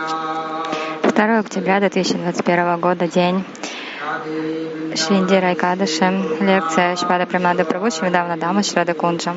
[0.00, 3.44] 2 октября 2021 года, день
[4.96, 6.04] Шинди Райкадыши,
[6.40, 9.34] лекция Шпада Прамада Прабhu Шивидавна Дама Шрада Кунджа.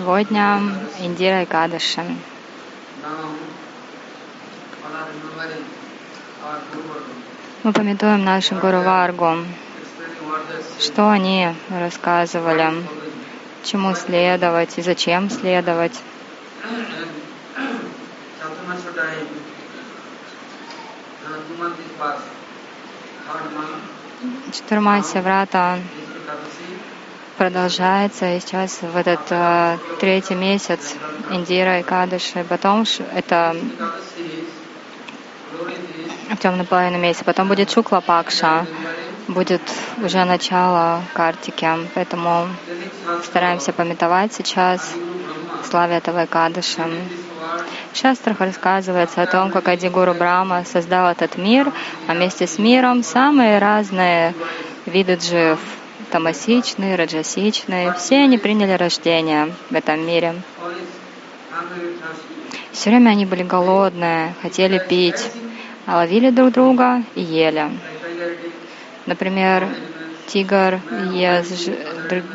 [0.00, 0.62] Сегодня
[1.00, 2.02] Индира Кадыши.
[7.62, 9.44] Мы пометуем нашу Гуру Варгу,
[10.78, 12.82] что они рассказывали,
[13.62, 16.00] чему следовать и зачем следовать.
[24.50, 25.78] Чатурмасия Врата
[27.40, 28.36] продолжается.
[28.36, 30.94] И сейчас в этот э, третий месяц
[31.30, 32.84] Индира и Кадыши, потом
[33.14, 33.56] это
[36.28, 38.66] в темную половину месяца, потом будет Шукла Пакша,
[39.26, 39.62] будет
[40.04, 42.46] уже начало Картики, поэтому
[43.24, 44.92] стараемся пометовать сейчас
[45.64, 46.90] славе этого Кадыша.
[47.94, 51.72] В шастрах рассказывается о том, как Адигуру Брама создал этот мир,
[52.06, 54.34] а вместе с миром самые разные
[54.84, 55.58] виды джив,
[56.10, 60.34] тамасичные, раджасичные, все они приняли рождение в этом мире.
[62.72, 65.30] Все время они были голодные, хотели пить,
[65.86, 67.70] а ловили друг друга и ели.
[69.06, 69.68] Например,
[70.26, 70.80] тигр
[71.12, 71.70] ест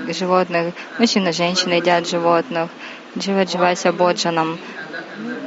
[0.09, 2.69] животных, мужчина и женщина едят животных,
[3.17, 3.93] джива дживася.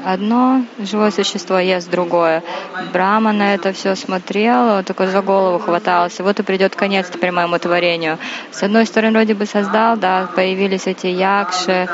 [0.08, 2.42] Одно живое существо ест другое.
[2.94, 6.22] Брама на это все смотрел, такой за голову хватался.
[6.22, 8.16] Вот и придет конец теперь моему творению.
[8.50, 11.90] С одной стороны, вроде бы создал, да, появились эти якши,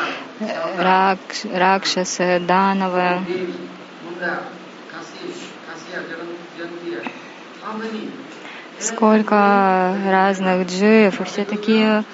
[0.79, 3.19] ракш, ракшасы, дановы.
[8.79, 12.05] Сколько разных джиев, и все такие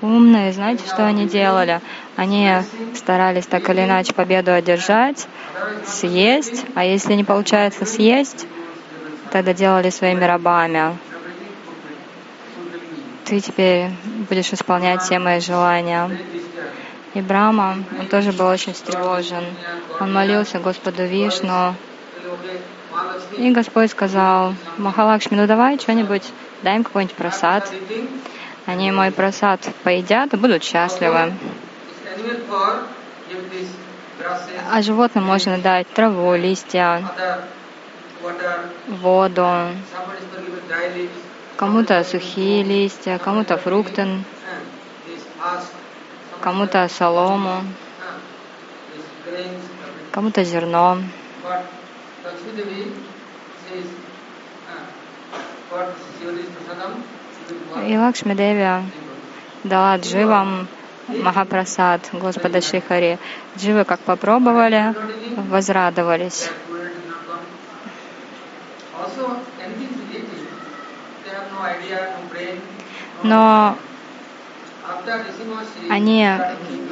[0.00, 0.54] умные.
[0.54, 1.82] Знаете, что они делали?
[2.20, 2.52] Они
[2.94, 5.26] старались так или иначе победу одержать,
[5.86, 8.46] съесть, а если не получается съесть,
[9.32, 10.98] тогда делали своими рабами.
[13.24, 13.88] Ты теперь
[14.28, 16.10] будешь исполнять все мои желания.
[17.14, 19.44] И Брама, он тоже был очень встревожен.
[19.98, 21.74] Он молился Господу Вишну.
[23.38, 26.24] И Господь сказал, Махалакшми, ну давай что-нибудь,
[26.62, 27.72] дай им какой-нибудь просад.
[28.66, 31.32] Они мой просад поедят и будут счастливы.
[34.72, 37.02] А животным можно дать траву, листья,
[38.88, 39.46] воду,
[41.56, 44.06] кому-то сухие листья, кому-то фрукты,
[46.40, 47.64] кому-то солому,
[50.12, 50.98] кому-то зерно.
[57.86, 58.84] И Лакшми Деви
[59.64, 60.68] дала дживам
[61.18, 63.18] Махапрасад Господа Шрихари.
[63.56, 64.94] Дживы как попробовали,
[65.36, 66.48] возрадовались.
[73.22, 73.76] Но
[75.88, 76.28] они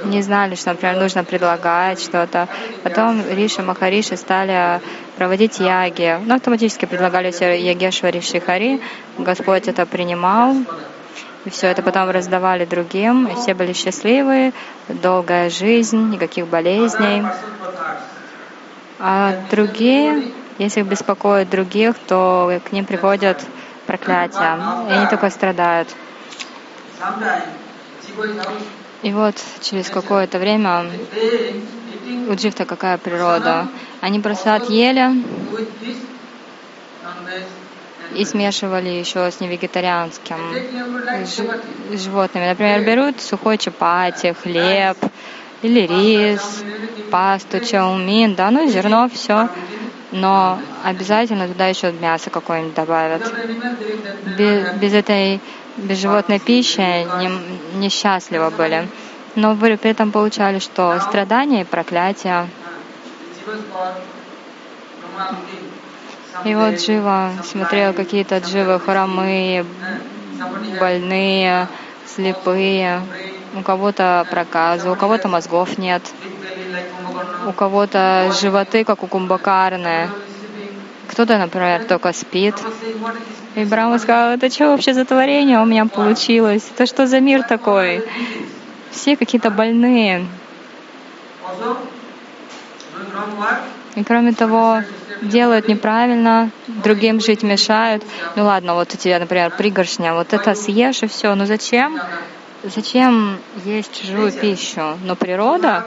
[0.04, 2.48] не знали, что, например, нужно предлагать что-то.
[2.82, 4.80] Потом Риши Махариши стали
[5.16, 6.18] проводить яги.
[6.24, 8.80] Ну, автоматически предлагали все Ягешвари Шихари.
[9.18, 10.56] Господь это принимал.
[11.48, 14.52] И все это потом раздавали другим, и все были счастливы,
[14.86, 17.24] долгая жизнь, никаких болезней.
[18.98, 23.42] А другие, если их беспокоят других, то к ним приходят
[23.86, 24.60] проклятия,
[24.90, 25.88] и они только страдают.
[29.00, 30.84] И вот через какое-то время
[32.28, 33.68] у джифта какая природа.
[34.02, 35.24] Они просад ели
[38.14, 40.36] и смешивали еще с невегетарианским
[41.92, 42.46] животными.
[42.46, 44.96] Например, берут сухой чапати, хлеб
[45.62, 46.64] или рис,
[47.10, 49.48] пасту, чаумин, да, ну зерно, все.
[50.10, 53.30] Но обязательно туда еще мясо какое-нибудь добавят.
[54.38, 55.40] Без, без этой
[55.78, 57.30] без животной пищи не,
[57.78, 58.88] несчастливы были.
[59.36, 60.98] Но вы при этом получали что?
[61.00, 62.48] Страдания и проклятия.
[66.44, 69.64] И вот Джива смотрел какие-то дживы хромые,
[70.78, 71.68] больные,
[72.06, 73.02] слепые,
[73.56, 76.02] у кого-то проказы, у кого-то мозгов нет,
[77.46, 80.08] у кого-то животы, как у кумбакарны,
[81.08, 82.54] кто-то, например, только спит.
[83.54, 86.62] И Брахма сказал, это что вообще за творение у меня получилось?
[86.72, 88.04] Это что за мир такой?
[88.92, 90.26] Все какие-то больные.
[93.94, 94.82] И кроме того,
[95.22, 98.02] делают неправильно, другим жить мешают.
[98.36, 101.34] Ну ладно, вот у тебя, например, пригоршня, вот это съешь и все.
[101.34, 102.00] Но зачем?
[102.64, 104.98] Зачем есть чужую пищу?
[105.04, 105.86] Но природа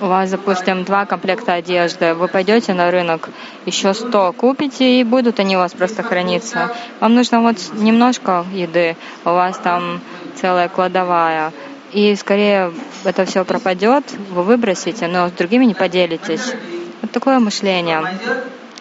[0.00, 3.28] у вас, допустим, два комплекта одежды, вы пойдете на рынок,
[3.66, 6.74] еще сто купите, и будут они у вас просто храниться.
[7.00, 10.00] Вам нужно вот немножко еды, у вас там
[10.40, 11.52] целая кладовая.
[11.96, 16.52] И скорее это все пропадет, вы выбросите, но с другими не поделитесь.
[17.00, 18.06] Вот такое мышление.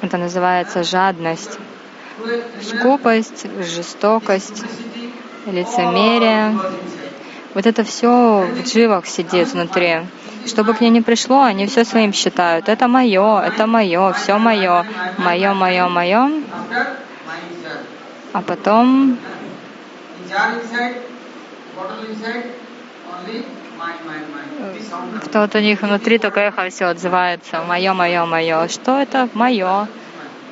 [0.01, 1.57] Это называется жадность,
[2.62, 4.65] скупость, жестокость,
[5.45, 6.59] лицемерие.
[7.53, 10.01] Вот это все в дживах сидит внутри.
[10.45, 12.68] Чтобы к ней не пришло, они все своим считают.
[12.68, 14.85] Это мое, это мое, все мое,
[15.18, 16.31] мое, мое, мое.
[18.33, 19.18] А потом
[25.25, 27.63] кто-то у них внутри только эхо все отзывается.
[27.63, 28.67] Мое, мое, мое.
[28.67, 29.29] Что это?
[29.33, 29.88] Мое,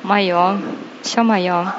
[0.02, 0.60] мое,
[1.02, 1.72] все мое.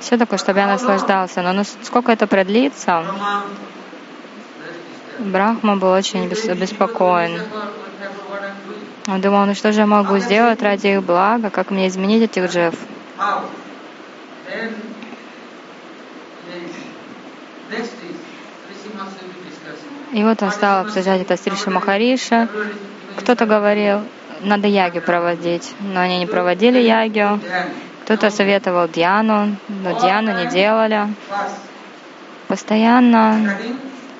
[0.00, 1.42] Все такое, чтобы я наслаждался.
[1.42, 3.04] Но сколько это продлится,
[5.18, 7.40] Брахма был очень обеспокоен.
[9.08, 12.50] Он думал, ну что же я могу сделать ради их блага, как мне изменить этих
[12.50, 12.74] джев?
[20.12, 22.48] И вот он стал обсуждать это с Риши Махариша.
[23.16, 24.00] Кто-то говорил,
[24.42, 27.40] надо яги проводить, но они не проводили ягию.
[28.04, 31.08] Кто-то советовал Диану, но Диану не делали.
[32.46, 33.58] Постоянно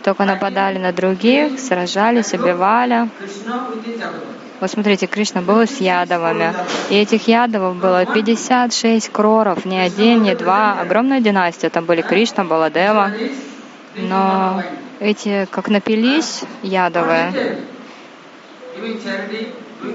[0.03, 3.09] только нападали на других, сражались, убивали.
[4.59, 6.55] Вот смотрите, Кришна был с ядовами.
[6.91, 10.81] И этих ядовов было 56 кроров, не один, не два.
[10.81, 11.69] Огромная династия.
[11.69, 13.13] Там были Кришна, Баладева.
[13.97, 14.63] Но
[15.01, 17.33] эти, как напились ядовые,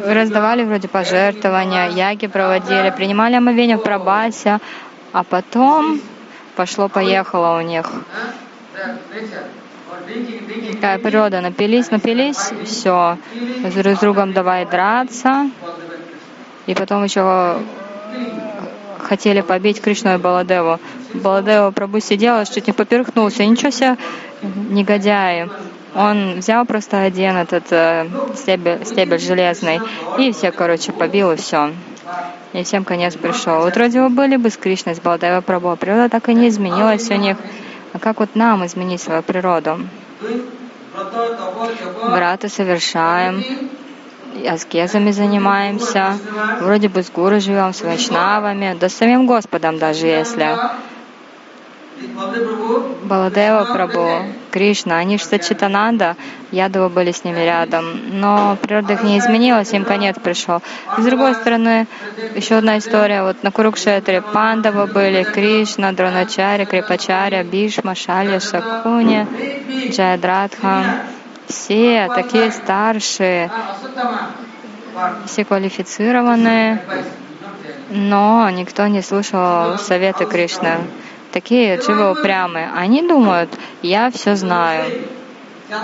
[0.06, 4.60] раздавали вроде пожертвования, яги проводили, принимали омовение в Прабасе,
[5.12, 6.00] а потом
[6.56, 7.92] пошло-поехало у них.
[10.74, 13.18] Какая природа, напились, напились, все,
[13.76, 15.50] друг с другом давай драться,
[16.66, 17.60] и потом еще
[19.04, 20.80] хотели побить Кришну и Баладеву.
[21.14, 23.46] Баладева Прабу сидел, чуть не поперхнулся.
[23.46, 23.98] Ничего себе,
[24.42, 25.50] негодяи.
[25.94, 29.82] Он взял просто один этот э, стебель, стебель железный
[30.18, 31.72] и всех, короче, побил и все.
[32.54, 33.60] И всем конец пришел.
[33.60, 36.48] Вот вроде бы были бы с Кришной, с Баладева Прабу, а природа так и не
[36.48, 37.38] изменилась у них.
[37.94, 39.80] А как вот нам изменить свою природу?
[42.04, 43.44] Брата совершаем,
[44.48, 46.18] аскезами занимаемся,
[46.62, 50.58] вроде бы с гуру живем, с вайшнавами, да с самим Господом даже если.
[53.04, 54.98] Баладева Прабhu Кришна.
[54.98, 56.16] Они же Сачитананда,
[56.52, 57.86] Ядова были с ними рядом.
[58.20, 60.62] Но природа их не изменилась, им конец пришел.
[60.98, 61.88] с другой стороны,
[62.36, 63.24] еще одна история.
[63.24, 69.28] Вот на Курукшетре Пандава были, Кришна, Дроначаря, Крипачаря, Бишма, Шалья, Шакуни,
[69.92, 71.04] Джайадратха.
[71.48, 73.52] Все такие старшие,
[75.26, 76.84] все квалифицированные,
[77.90, 80.78] но никто не слушал советы Кришны.
[81.32, 82.70] Такие дживы упрямые.
[82.76, 83.50] Они думают,
[83.82, 84.86] я все знаю.
[85.70, 85.80] Я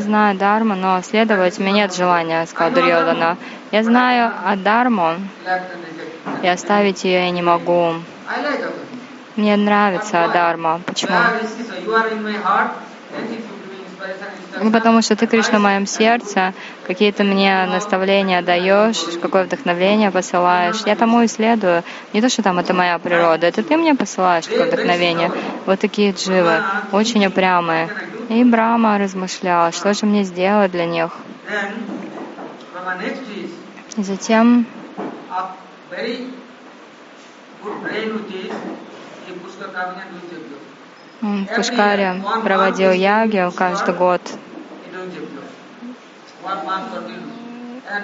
[0.00, 3.36] знаю Дharma, но следовать мне нет желания, сказал Дурьодана.
[3.70, 5.20] Я знаю о Дharmu,
[6.42, 7.94] и оставить ее я не могу.
[9.36, 10.80] Мне нравится Дharma.
[10.86, 11.14] Почему?
[14.60, 16.52] Ну, потому что ты, Кришна, в моем сердце,
[16.86, 20.82] какие-то мне наставления даешь, какое вдохновение посылаешь.
[20.86, 21.82] Я тому и следую.
[22.12, 25.32] Не то, что там это моя природа, это ты мне посылаешь такое вдохновение.
[25.66, 27.88] Вот такие дживы, очень упрямые.
[28.28, 31.12] И Брама размышлял, что же мне сделать для них.
[33.96, 34.66] И затем
[41.20, 44.22] Пушкаре проводил ягию каждый год.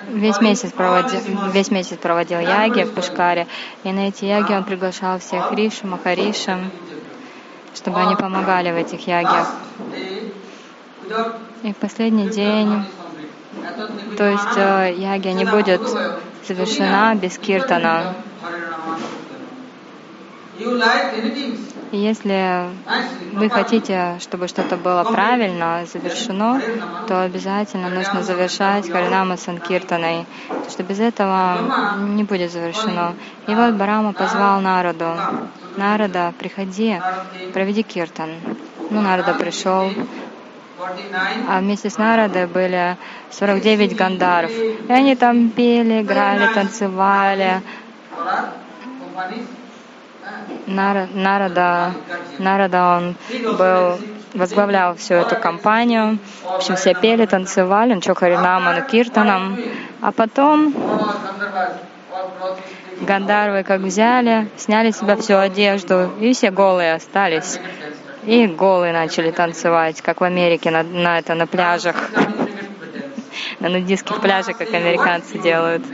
[0.09, 1.21] Весь месяц проводил,
[1.53, 3.47] весь месяц проводил яги в Пушкаре,
[3.85, 6.59] и на эти яги он приглашал всех Ришу, Махаришу,
[7.75, 9.49] чтобы они помогали в этих ягиях.
[11.63, 12.85] И в последний день,
[14.19, 15.81] то есть э, ягия не будет
[16.47, 18.15] завершена без киртана.
[21.97, 22.69] Если
[23.33, 26.61] вы хотите, чтобы что-то было правильно завершено,
[27.09, 33.15] то обязательно нужно завершать Харинама Санкиртаной, потому что без этого не будет завершено.
[33.47, 35.17] И вот Барама позвал народу.
[35.77, 37.01] Народа, приходи,
[37.53, 38.31] проведи киртан.
[38.91, 39.91] Ну, Нарада пришел,
[41.49, 42.97] а вместе с Нарадой были
[43.31, 44.51] 49 гандаров.
[44.51, 47.63] И они там пели, играли, танцевали.
[50.67, 51.93] Нарада,
[52.39, 53.17] Нарада, он
[53.57, 53.99] был,
[54.35, 56.19] возглавлял всю эту компанию.
[56.43, 59.59] В общем, все пели, танцевали, он Чохаринаману, Киртаном.
[60.01, 60.75] А потом
[63.01, 67.61] Гандарвы как взяли, сняли с себя всю одежду, и все голые остались.
[68.25, 71.97] И голые начали танцевать, как в Америке на, на, это, на пляжах,
[73.61, 75.85] на нудистских пляжах, как американцы делают.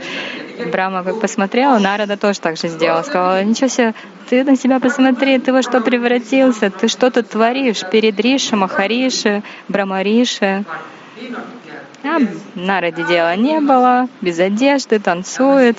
[0.71, 3.01] Брама как посмотрела, Нарада тоже так же сделала.
[3.03, 3.93] Сказала, ничего себе,
[4.29, 9.43] ты на себя посмотри, ты во что превратился, ты что тут творишь перед Риши, Махариши,
[9.67, 10.63] Брамариши.
[12.03, 12.17] А
[12.55, 15.77] Нараде дела не было, без одежды, танцует,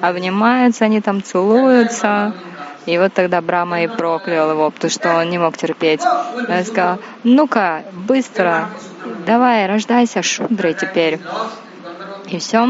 [0.00, 2.34] обнимаются, они там целуются.
[2.86, 6.02] И вот тогда Брама и проклял его, потому что он не мог терпеть.
[6.04, 8.68] Он сказал, ну-ка, быстро,
[9.26, 11.18] давай, рождайся Шудрой теперь.
[12.28, 12.68] И все.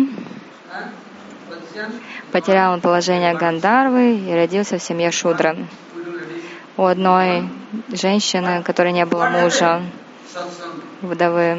[2.32, 5.56] Потерял он положение Гандарвы и родился в семье Шудра.
[6.76, 7.48] У одной
[7.92, 9.82] женщины, которой не было мужа,
[11.02, 11.58] вдовы.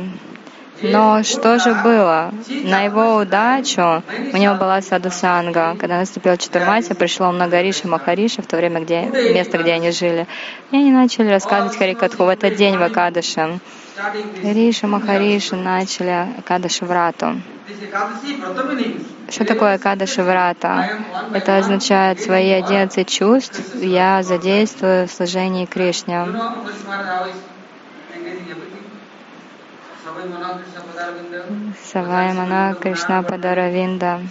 [0.82, 2.34] Но что же было?
[2.64, 4.04] На его удачу
[4.34, 5.78] у него была садусанга.
[5.80, 10.28] Когда наступил Чатурмати, пришло много Риши Махариши в то время, где, место, где они жили.
[10.72, 13.60] И они начали рассказывать Харикатху в этот день в Акадыше.
[14.44, 17.42] Риша Махариши начали Акадыши Врату.
[19.30, 20.90] Что такое Акадыши Врата?
[21.34, 26.28] Это означает свои 11 чувств я задействую в служении Кришне.
[31.84, 34.22] Савай Мана Кришна Падаравинда.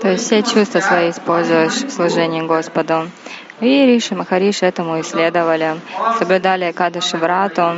[0.00, 3.10] То есть все чувства свои используешь в служении Господу.
[3.60, 5.80] И Риши Махариши этому исследовали,
[6.18, 7.76] соблюдали Кадыши Врату,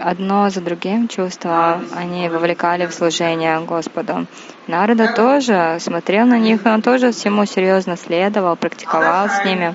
[0.00, 4.26] одно за другим чувства они вовлекали в служение Господу.
[4.66, 9.74] Нарада тоже смотрел на них, он тоже всему серьезно следовал, практиковал с ними.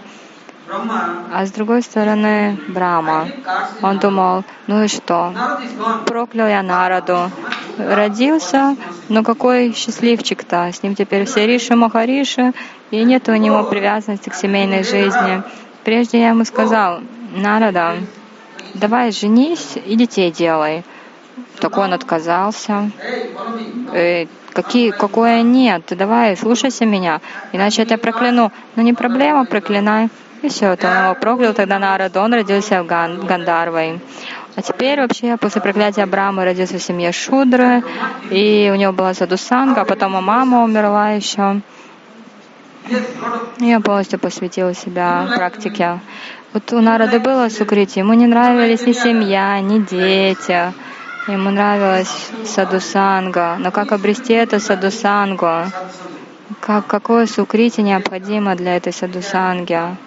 [1.32, 3.28] А с другой стороны, Брама.
[3.82, 5.34] Он думал, ну и что?
[6.06, 7.30] Проклял я народу.
[7.78, 8.76] Родился,
[9.10, 10.72] но какой счастливчик-то.
[10.72, 12.54] С ним теперь все Риши Махариши,
[12.90, 15.44] и нет у него привязанности к семейной жизни.
[15.84, 17.02] Прежде я ему сказал,
[17.36, 17.96] Нарада,
[18.76, 20.84] давай женись и детей делай.
[21.60, 22.92] Так он отказался.
[23.94, 28.52] Э, какие, какое нет, давай, слушайся меня, иначе я тебя прокляну.
[28.76, 30.10] Ну не проблема, проклинай.
[30.42, 34.00] И все, это он его проклял тогда Нарад, он родился в Ган, Гандарвой.
[34.56, 37.84] А теперь вообще после проклятия Абрама родился в семье Шудры,
[38.30, 41.62] и у него была Садусанга, а потом и мама умерла еще.
[43.60, 46.00] И он полностью посвятил себя практике.
[46.56, 50.74] Вот у Нарады было сукрити, ему не нравились ни семья, ни дети.
[51.28, 53.58] Ему нравилась садусанга.
[53.60, 55.70] Но как обрести эту садусангу?
[56.62, 59.98] Как, какое сукрити необходимо для этой садусанги?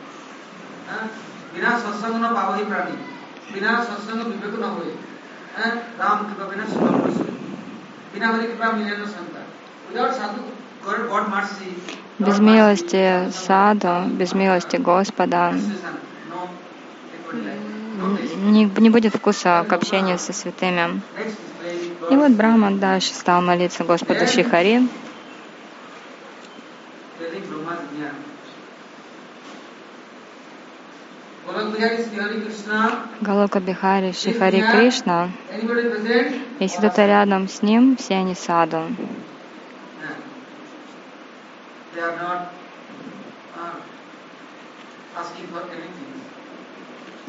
[12.19, 15.53] Без милости саду, без милости Господа
[17.33, 21.01] не, не будет вкуса к общению со святыми.
[22.11, 24.89] И вот Брахман дальше стал молиться Господу Шихари.
[33.21, 35.31] Галока Бихари Шихари Кришна.
[36.61, 38.83] Если кто-то рядом с ним, все они саду.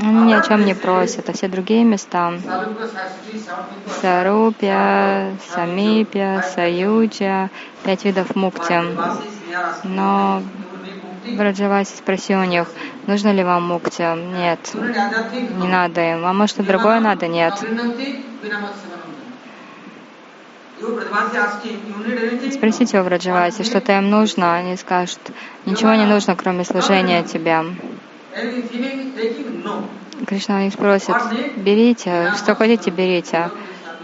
[0.02, 2.34] Он ни о чем не просит, а все другие места
[4.02, 7.50] Сарупья, Самипья, Саюджа,
[7.84, 8.82] пять видов мукти.
[9.84, 10.42] Но
[11.36, 12.68] Враджаваси спросил у них,
[13.08, 14.04] нужно ли вам мукти?
[14.38, 16.26] Нет, не надо им.
[16.26, 17.28] А может, что другое надо?
[17.28, 17.56] Нет.
[22.54, 25.20] Спросите у Враджаваси, что-то им нужно, они скажут,
[25.66, 27.66] ничего не нужно, кроме служения тебе.
[30.28, 31.16] Кришна у них спросит,
[31.58, 33.50] берите, что хотите, берите.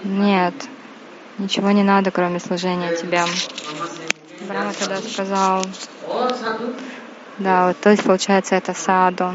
[0.03, 0.53] Нет,
[1.37, 3.25] ничего не надо, кроме служения тебя.
[4.47, 5.65] Брама тогда сказал,
[7.37, 9.33] да, вот то есть получается это саду.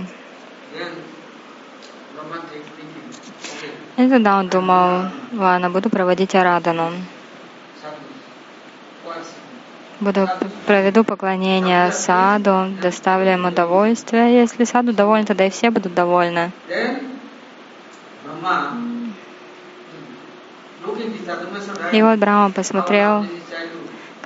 [3.97, 6.93] И тогда он думал, ладно, буду проводить Арадану
[10.01, 10.29] буду
[10.67, 14.41] проведу поклонение саду, доставлю им удовольствие.
[14.41, 16.53] Если саду доволен, тогда и все будут довольны.
[21.93, 23.27] И вот Брама посмотрел,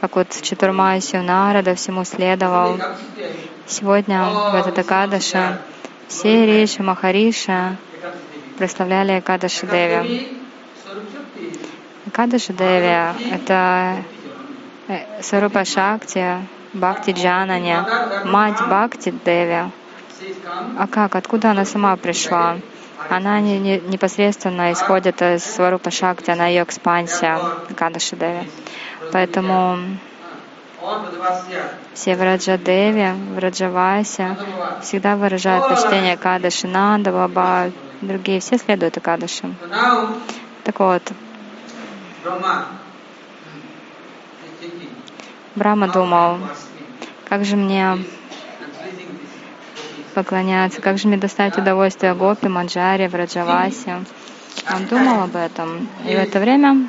[0.00, 2.78] как вот Чатурмасию Нарада всему следовал.
[3.66, 5.58] Сегодня в этот Акадаши
[6.08, 7.76] все Риши, Махариша
[8.58, 10.28] прославляли Акадаши Деви.
[12.06, 13.96] Акадаши Деви— это
[15.22, 17.76] Сарупа Шакти, Бхакти Джанани,
[18.24, 19.70] мать Бхакти Деви.
[20.78, 21.16] А как?
[21.16, 22.58] Откуда она сама пришла?
[23.10, 27.38] Она не, не, непосредственно исходит из Сварупа Шакти, она ее экспансия,
[27.76, 28.48] Кадаши Деви.
[29.12, 29.78] Поэтому
[31.94, 34.36] все Враджа Деви, Враджаваси
[34.82, 39.54] всегда выражают почтение Кадаши Нанда, Баба, другие все следуют Кадаши.
[40.64, 41.02] Так вот,
[45.54, 46.38] Брама думал,
[47.28, 47.98] как же мне
[50.14, 54.04] поклоняться, как же мне доставить удовольствие Гопи, Маджаре, Враджавасе.
[54.74, 55.88] Он думал об этом.
[56.04, 56.88] И в это время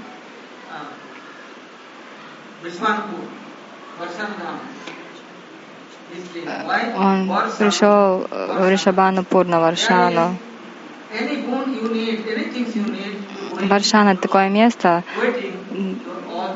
[6.98, 10.38] он пришел в Ришабану Пурна Варшану.
[13.62, 15.04] Варшана— это такое место,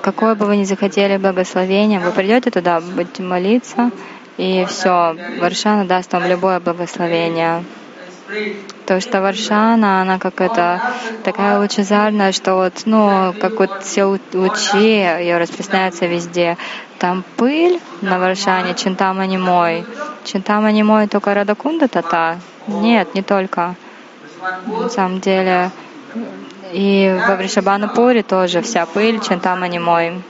[0.02, 3.92] какое бы вы ни захотели благословение, вы придете туда, будете молиться,
[4.38, 7.64] и все, Варшана даст вам любое благословение.
[8.86, 10.82] То, что Варшана, она как это
[11.24, 16.58] такая лучезарная, что вот, ну, как вот все лучи, ее распространяются везде.
[17.00, 19.86] Там пыль на Варшане, Чинтама не мой.
[20.26, 22.40] Чинтама не мой только Радакунда Тата?
[22.68, 23.76] Нет, не только.
[24.68, 25.72] На самом деле,
[26.72, 30.22] и во Вришабанапуре тоже вся пыль, Чантама не мой.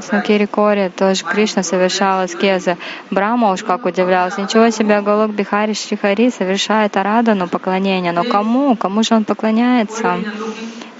[0.00, 2.76] В Накирикоре тоже Кришна совершал аскезы.
[3.10, 4.40] Брахма уж как удивлялся.
[4.40, 8.12] Ничего себе, Галок Бихари Шрихари совершает Арадану поклонение.
[8.12, 8.76] Но кому?
[8.76, 10.18] Кому же он поклоняется?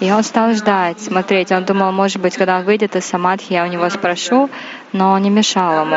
[0.01, 1.51] И он стал ждать, смотреть.
[1.51, 4.51] Он думал, может быть, когда он выйдет из самадхи, я у него спрошу,
[4.93, 5.97] но он не мешал ему.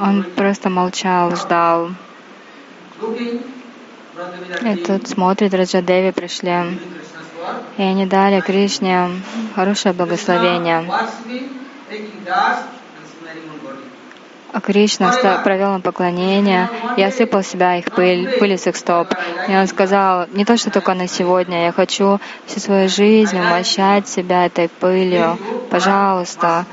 [0.00, 1.90] Он просто молчал, ждал.
[4.62, 6.78] И тут смотрит, Раджадеви пришли.
[7.76, 9.10] И они дали Кришне
[9.54, 10.84] хорошее благословение.
[14.52, 15.12] А Кришна
[15.44, 19.08] провел им поклонение и осыпал себя их пыль, пыль из их стоп.
[19.48, 24.08] И он сказал, не то, что только на сегодня, я хочу всю свою жизнь умощать
[24.08, 25.38] себя этой пылью.
[25.70, 26.64] Пожалуйста,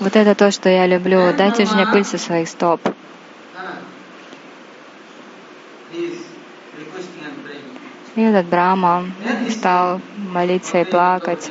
[0.00, 1.32] вот это то, что я люблю.
[1.36, 2.80] Дайте же мне пыль со своих стоп.
[8.14, 9.04] И этот Брахма
[9.50, 11.50] стал молиться и плакать.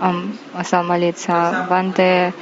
[0.00, 2.32] Он стал молиться Ванде,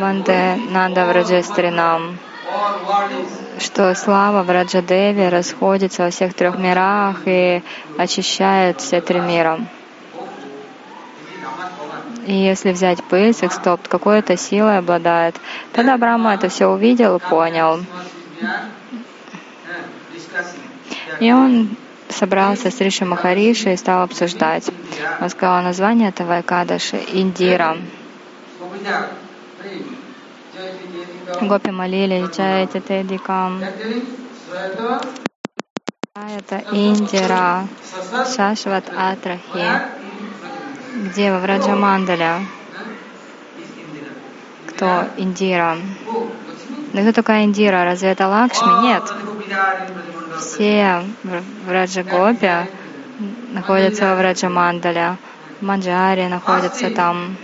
[0.00, 2.18] Ванде Нанда Враджестринам,
[3.58, 7.62] что слава Враджадеви расходится во всех трех мирах и
[7.98, 9.60] очищает все три мира.
[12.26, 15.36] И если взять пыль с их стоп, какой-то силой обладает,
[15.72, 17.80] тогда Брахма это все увидел и понял.
[21.20, 21.76] И он
[22.08, 24.70] собрался с Риши Махариши и стал обсуждать.
[25.20, 27.76] Он сказал название этого Экадаши— Индира.
[31.40, 33.62] Гопи молили Джайти Тедикам.
[36.14, 37.66] Это Индира,
[38.36, 40.13] Шашват Атрахи.
[40.94, 42.40] Где во Враджамандаля?
[44.68, 45.76] Кто Индира?
[46.92, 47.84] Да кто такая Индира?
[47.84, 48.86] Разве это Лакшми?
[48.86, 49.02] Нет
[50.40, 52.68] все в Раджагопе
[53.52, 55.16] находятся во Враджамандале,
[55.60, 57.36] Манджари находятся там.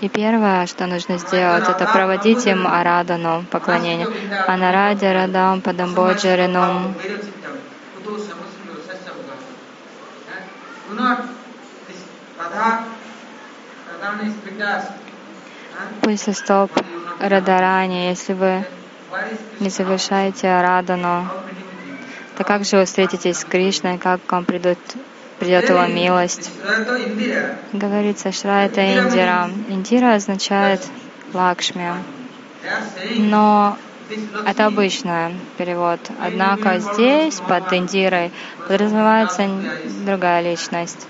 [0.00, 4.06] И первое, что нужно сделать, это проводить им Арадану, поклонение.
[4.46, 6.94] Анаради Радам Падамбоджаринум.
[16.02, 16.70] Пульса стоп
[17.20, 18.64] Радарани, если вы
[19.60, 21.28] не совершаете Арадану,
[22.36, 24.78] то как же вы встретитесь с Кришной, как к вам придут,
[25.38, 26.50] придет его милость?
[27.72, 29.50] Говорится, Шра это Индира.
[29.68, 30.80] Индира означает
[31.34, 31.92] Лакшми.
[33.16, 33.76] Но
[34.46, 36.00] это обычный перевод.
[36.20, 38.32] Однако здесь, под Индирой,
[38.68, 39.48] подразумевается
[40.06, 41.06] другая личность.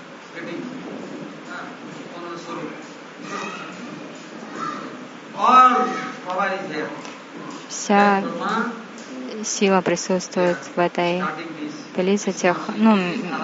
[7.69, 8.23] Вся
[9.43, 11.23] сила присутствует в этой
[11.95, 12.95] пылице тех ну,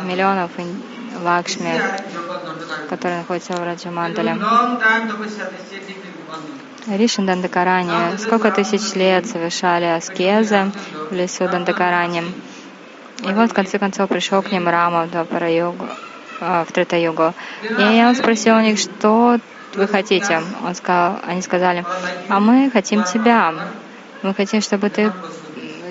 [0.04, 0.52] миллионов
[1.24, 1.82] лакшми,
[2.90, 4.38] которые находятся в Раджамандале.
[6.88, 10.72] Ришин Дандакарани сколько тысяч лет совершали аскезы
[11.10, 12.24] в лесу Дандакарани.
[13.20, 15.88] И вот в конце концов пришел к ним Рама в Двапара-югу,
[16.40, 17.34] в Трета-югу.
[17.64, 19.40] И он спросил у них, что
[19.76, 20.42] вы хотите?
[20.64, 21.86] Он сказал, они сказали,
[22.30, 23.54] а мы хотим тебя.
[24.22, 25.12] Мы хотим, чтобы ты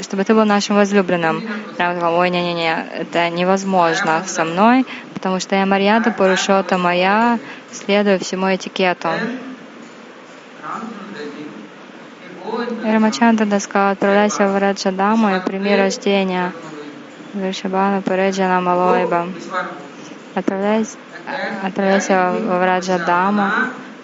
[0.03, 1.42] чтобы ты был нашим возлюбленным.
[1.79, 7.38] Рама сказал, ой, не-не-не, это невозможно со мной, потому что я Марьяда Пурушота моя,
[7.73, 9.09] следую всему этикету.
[12.85, 16.53] Рамачандра сказал, отправляйся в Раджадаму и прими рождение
[17.33, 19.29] Вишабану Пареджана Малойба.
[20.35, 20.97] Отправляйся,
[21.63, 23.51] отправляйся в Раджадаму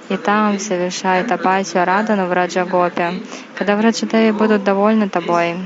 [0.09, 3.23] и там совершай тапасию Радану в Раджагопе.
[3.55, 5.57] Когда в Раджадеве будут довольны тобой,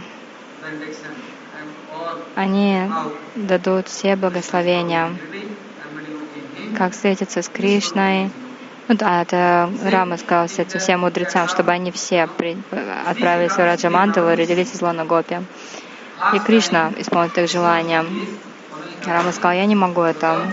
[2.35, 2.91] они
[3.35, 5.11] дадут все благословения,
[6.77, 8.31] как встретиться с Кришной.
[8.87, 12.59] Ну да, это Рама сказал этим всем мудрецам, чтобы они все при,
[13.07, 15.39] отправились в Раджамандалу и родились из Лона Гопи.
[16.35, 18.05] И Кришна исполнит их желания.
[19.07, 20.53] Рама сказал, я не могу это.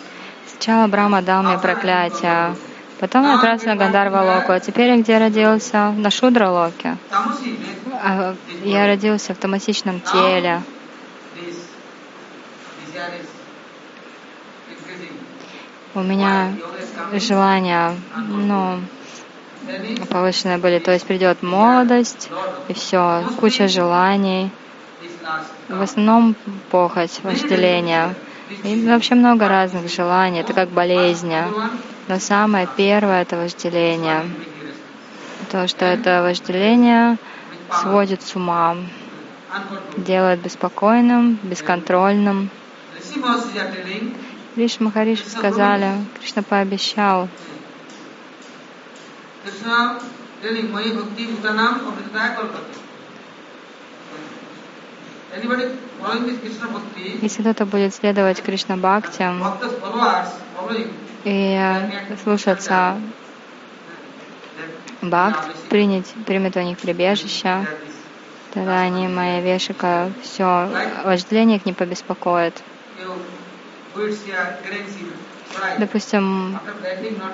[0.61, 2.55] сначала Брама дал мне проклятие,
[2.99, 5.89] потом отправился на Гандарва Локу, а теперь я где родился?
[5.89, 6.97] На Шудра Локе.
[8.03, 10.61] А я родился в тамасичном теле.
[15.93, 16.53] у меня
[17.13, 18.79] желания, ну,
[20.09, 20.77] повышенные были.
[20.77, 22.29] То есть придет молодость,
[22.69, 24.51] и все, куча желаний.
[25.69, 26.35] в основном
[26.69, 28.15] похоть, вожделение.
[28.63, 31.33] И вообще много разных желаний, это как болезнь.
[32.07, 34.25] Но самое первое— это вожделение.
[35.51, 37.17] То, что это вожделение
[37.71, 38.77] сводит с ума,
[39.97, 42.49] делает беспокойным, бесконтрольным.
[44.55, 47.29] Риш Махариши сказали, Кришна пообещал,
[57.21, 59.23] если кто-то будет следовать Кришна Бхакти
[61.23, 61.59] и
[62.23, 62.99] слушаться
[65.01, 67.65] Бхакт, принять, примет у них прибежище,
[68.53, 70.69] тогда они, моя вешика, все,
[71.05, 72.61] вожделение их не побеспокоит.
[75.79, 76.59] Допустим,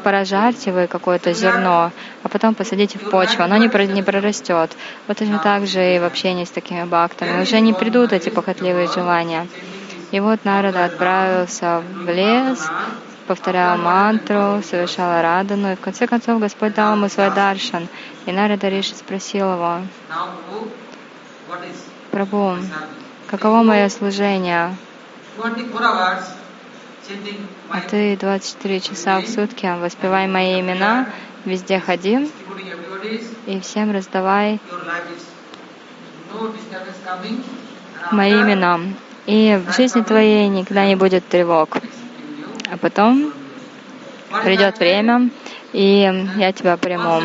[0.04, 1.92] поражайте вы какое-то зерно,
[2.24, 4.72] а потом посадите в почву, оно не, не прорастет.
[5.08, 7.42] Вот точно так же и в общении с такими бхактами.
[7.42, 9.48] Уже не придут эти похотливые желания.
[10.12, 12.70] И вот Нарада отправился в лес,
[13.28, 17.88] повторял мантру, совершал радану, и в конце концов Господь дал ему свой даршан.
[18.26, 19.82] И Нарада Риши спросил его,
[22.12, 22.56] Прабу,
[23.28, 24.76] каково мое служение?
[27.70, 31.08] А ты 24 часа в сутки воспевай мои имена,
[31.46, 32.30] везде ходи
[33.46, 34.60] и всем раздавай
[38.12, 38.80] мои имена.
[39.26, 41.78] И в жизни твоей никогда не будет тревог.
[42.72, 43.34] А потом
[44.43, 45.30] придет время,
[45.74, 47.22] и я тебя приму.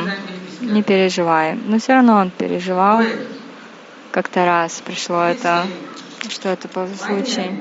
[0.60, 1.54] Не переживай.
[1.54, 3.02] Но все равно он переживал.
[4.12, 5.66] Как-то раз пришло это,
[6.28, 7.60] что это был случай.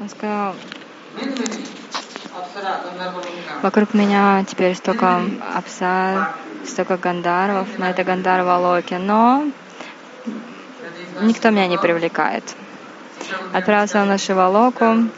[0.00, 0.54] Он сказал,
[3.62, 5.22] Вокруг меня теперь столько
[5.54, 9.44] апса, столько гандарвов, на это гандарва Локи, но
[11.22, 12.44] никто меня не привлекает.
[13.52, 15.08] Отправился он на Шивалоку,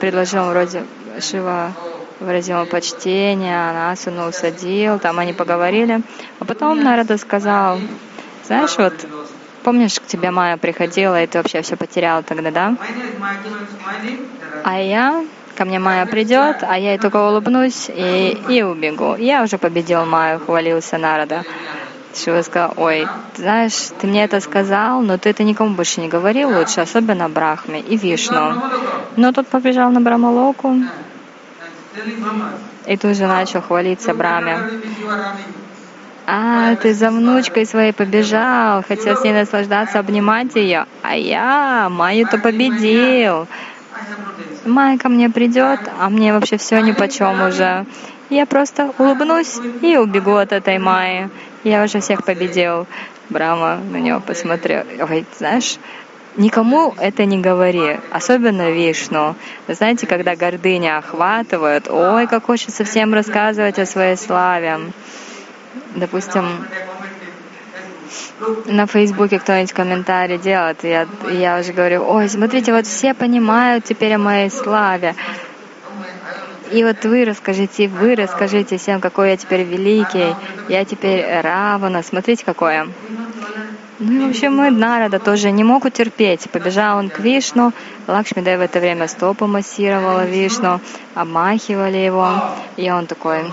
[0.00, 0.84] предложил вроде
[1.20, 1.72] Шива
[2.20, 6.00] выразил ему почтение, Анасуну усадил, там они поговорили.
[6.38, 7.78] А потом Нарада сказал,
[8.44, 8.94] знаешь, вот
[9.64, 12.76] помнишь, к тебе Майя приходила, и ты вообще все потерял тогда, да?
[14.62, 15.24] А я,
[15.56, 19.16] ко мне Майя придет, а я ей только улыбнусь и, и убегу.
[19.16, 21.42] Я уже победил Майю, хвалился Нарада.
[22.14, 26.56] Шива сказал, ой, знаешь, ты мне это сказал, но ты это никому больше не говорил
[26.56, 28.62] лучше, особенно Брахме и Вишну.
[29.16, 30.76] Но тут побежал на Брамалоку
[32.86, 34.58] и тут же начал хвалиться Браме.
[36.26, 42.38] А, ты за внучкой своей побежал, хотел с ней наслаждаться, обнимать ее, а я Майю-то
[42.38, 43.46] победил.
[44.64, 47.84] Майя ко мне придет, а мне вообще все ни по чем уже.
[48.30, 51.28] Я просто улыбнусь и убегу от этой Майи.
[51.62, 52.86] Я уже всех победил.
[53.28, 54.84] Брама на него посмотрел.
[55.10, 55.76] Ой, знаешь,
[56.36, 59.34] никому это не говори, особенно Вишну.
[59.68, 64.80] Знаете, когда гордыня охватывает, ой, как хочется всем рассказывать о своей славе
[65.94, 66.66] допустим,
[68.66, 74.14] на Фейсбуке кто-нибудь комментарий делает, я, я уже говорю, ой, смотрите, вот все понимают теперь
[74.14, 75.14] о моей славе.
[76.72, 80.34] И вот вы расскажите, вы расскажите всем, какой я теперь великий,
[80.68, 82.88] я теперь Равана, смотрите, какое.
[84.06, 86.50] Ну и вообще мы Нарада тоже не мог утерпеть.
[86.50, 87.72] Побежал он к Вишну,
[88.06, 90.78] Лакшмидай в это время стопу массировала Вишну,
[91.14, 92.34] обмахивали его,
[92.76, 93.50] и он такой,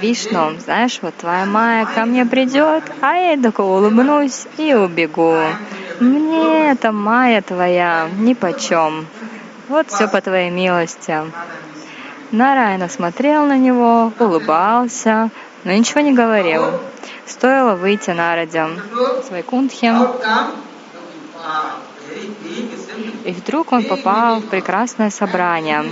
[0.00, 5.36] Вишну, знаешь, вот твоя Майя ко мне придет, а я только улыбнусь и убегу.
[5.98, 9.06] Мне эта Майя твоя ни почем.
[9.68, 11.16] Вот все по твоей милости.
[12.30, 15.30] Нарайна смотрел на него, улыбался,
[15.64, 16.66] но ничего не говорил.
[17.26, 18.62] Стоило выйти на ради
[19.26, 19.92] своей кунтхи,
[23.24, 25.84] и вдруг он попал в прекрасное собрание.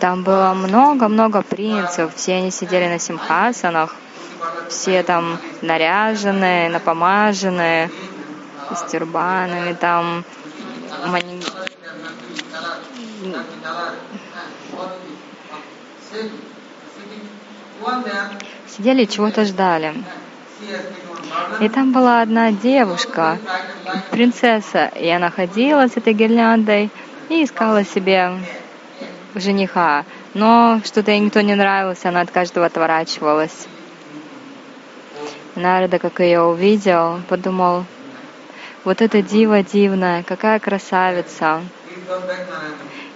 [0.00, 3.94] Там было много-много принцев, все они сидели на симхасанах,
[4.68, 7.90] все там наряженные, напомаженные,
[8.74, 10.24] с тюрбанами, там
[11.06, 11.40] мани...
[18.68, 19.94] сидели чего-то ждали.
[21.60, 23.38] И там была одна девушка,
[24.10, 26.90] принцесса, и она ходила с этой гирляндой
[27.28, 28.32] и искала себе
[29.34, 30.04] жениха.
[30.34, 33.66] Но что-то ей никто не нравился, она от каждого отворачивалась.
[35.56, 37.84] Нарада, как ее увидел, подумал,
[38.84, 41.60] вот эта дива дивная, какая красавица.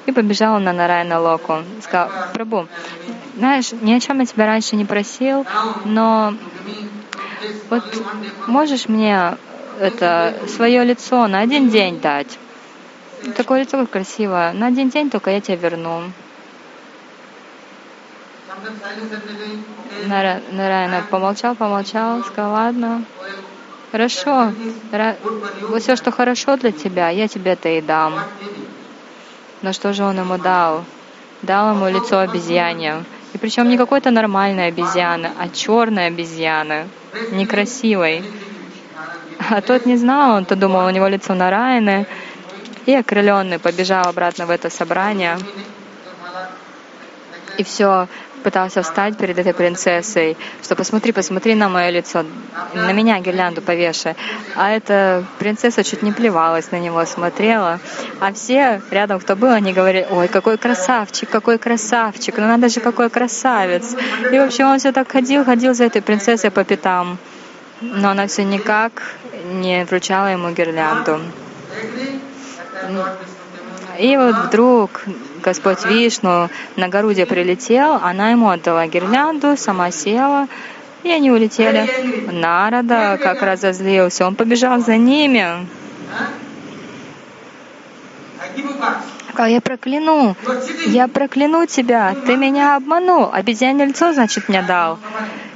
[0.07, 1.65] И побежал на Нарайна Локу.
[1.83, 2.67] Сказал, Прабу,
[3.37, 5.47] знаешь, ни о чем я тебя раньше не просил,
[5.85, 6.35] но
[7.71, 7.83] вот
[8.47, 9.37] можешь мне
[9.81, 12.39] это свое лицо на один день дать.
[13.37, 14.53] Такое лицо как красивое.
[14.53, 16.03] На один день только я тебе верну.
[20.07, 23.05] Нара, Нарайна помолчал, помолчал, сказал, ладно,
[23.91, 24.53] хорошо,
[25.63, 28.21] вот все, что хорошо для тебя, я тебе это и дам.
[29.65, 30.85] Но что же он ему дал?
[31.41, 33.03] Дал ему лицо обезьяне.
[33.33, 36.87] И причем не какой-то нормальной обезьяны, а черной обезьяны,
[37.33, 38.23] некрасивой.
[39.49, 42.07] А тот не знал, он-то думал, у него лицо Нараяны,
[42.85, 45.39] и окрыленный побежал обратно в это собрание.
[47.57, 48.07] И все,
[48.45, 52.25] пытался встать перед этой принцессой, что посмотри, посмотри на мое лицо,
[52.75, 54.15] на меня гирлянду повешай.
[54.55, 57.81] А эта принцесса чуть не плевалась на него, смотрела.
[58.21, 62.81] А все рядом, кто был, они говорили, ой, какой красавчик, какой красавчик, ну надо же,
[62.81, 63.97] какой красавец.
[64.31, 67.19] И вообще он все так ходил, ходил за этой принцессой по пятам.
[67.81, 68.93] Но она все никак
[69.53, 71.21] не вручала ему гирлянду.
[73.99, 75.05] И вот вдруг
[75.45, 80.49] Господь Вишну на Гаруде прилетел, она ему отдала гирлянду, сама села,
[81.03, 81.87] и они улетели.
[82.33, 85.67] Нарада как разозлился, он побежал за ними.
[89.29, 90.35] Сказал, я прокляну,
[90.87, 94.99] я прокляну тебя, ты меня обманул, обезьяне лицо, значит, мне дал.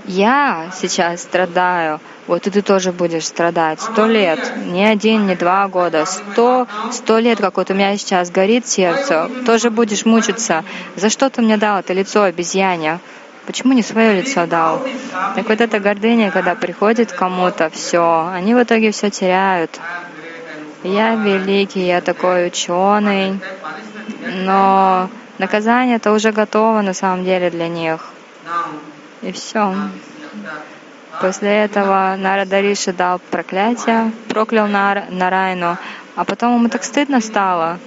[0.09, 3.79] Я сейчас страдаю, вот и ты тоже будешь страдать.
[3.83, 8.31] Сто лет, не один, не два года, сто, сто лет, как вот у меня сейчас
[8.31, 10.65] горит сердце, тоже будешь мучиться.
[10.97, 13.01] За что ты мне дал это лицо обезьяне?
[13.45, 14.81] Почему не свое лицо дал?
[15.35, 19.79] Так вот эта гордыня, когда приходит кому-то, все, они в итоге все теряют.
[20.85, 23.39] Я великий, я такой ученый,
[24.43, 28.11] но наказание это уже готово на самом деле для них.
[29.23, 29.75] И все.
[31.21, 35.77] После этого Нарада Риши дал проклятие, проклял Нар, Нарайну,
[36.15, 37.79] а потом ему так стыдно стало.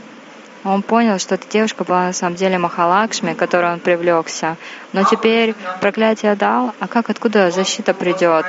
[0.64, 4.58] Он понял, что эта девушка была на самом деле Махалакшми, которой он привлекся.
[4.94, 8.46] Но теперь проклятие дал, а как, откуда защита придет?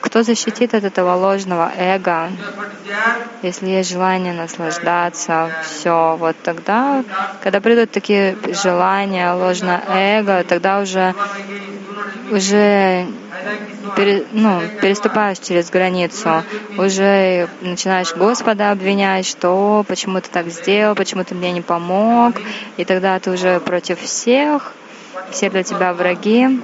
[0.00, 2.30] Кто защитит от этого ложного эго?
[3.42, 7.02] Если есть желание наслаждаться, все, вот тогда,
[7.42, 11.14] когда придут такие желания, ложное эго, тогда уже
[12.30, 13.06] уже
[13.96, 16.42] пере, ну, переступаешь через границу,
[16.76, 22.34] уже начинаешь Господа обвинять, что почему ты так сделал, почему ты мне не помог,
[22.76, 24.72] и тогда ты уже против всех,
[25.30, 26.60] все для тебя враги.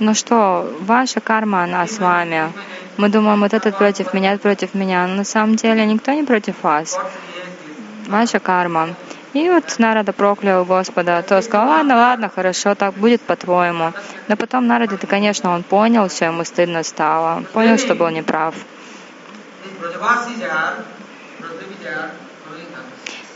[0.00, 2.52] Ну что, ваша карма, она с вами.
[2.96, 5.06] Мы думаем, вот этот против меня, этот против меня.
[5.06, 6.98] Но на самом деле никто не против вас.
[8.06, 8.90] Ваша карма.
[9.34, 13.92] И вот Нарада проклял Господа, то сказал, ладно, ладно, хорошо, так будет по-твоему.
[14.26, 18.54] Но потом Нарада, ты, конечно, он понял, все ему стыдно стало, понял, что был неправ.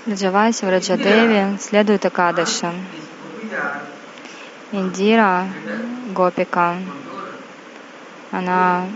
[0.06, 2.72] Раджаваси в Раджадеве следует Акадаши.
[4.72, 5.46] Индира,
[6.14, 6.76] Гопика,
[8.32, 8.86] она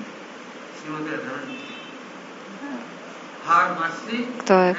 [4.41, 4.75] кто,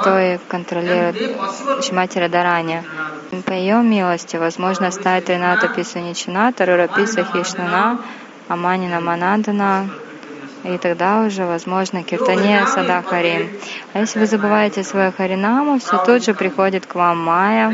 [0.00, 1.16] кто контролирует
[1.84, 2.82] Шимати Радарани.
[3.44, 8.00] По ее милости возможно стать Рината Писаничина, Тарура Писа Хишнана,
[8.48, 9.88] Аманина Манадана,
[10.64, 13.60] и тогда уже возможно Киртания Садахари.
[13.92, 17.72] А если вы забываете свою Харинаму, все тут же приходит к вам Майя,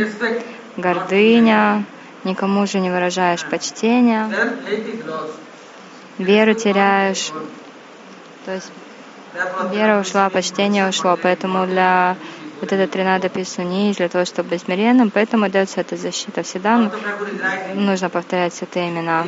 [0.77, 1.85] гордыня,
[2.25, 4.31] никому же не выражаешь почтения,
[6.19, 7.33] веру теряешь.
[8.45, 8.71] То есть
[9.72, 12.18] Вера ушла, почтение ушло, поэтому для
[12.60, 16.44] вот это тринада писуни, для того, чтобы быть смиренным, поэтому дается эта защита.
[16.44, 16.92] Всегда
[17.74, 19.24] нужно повторять все эти имена.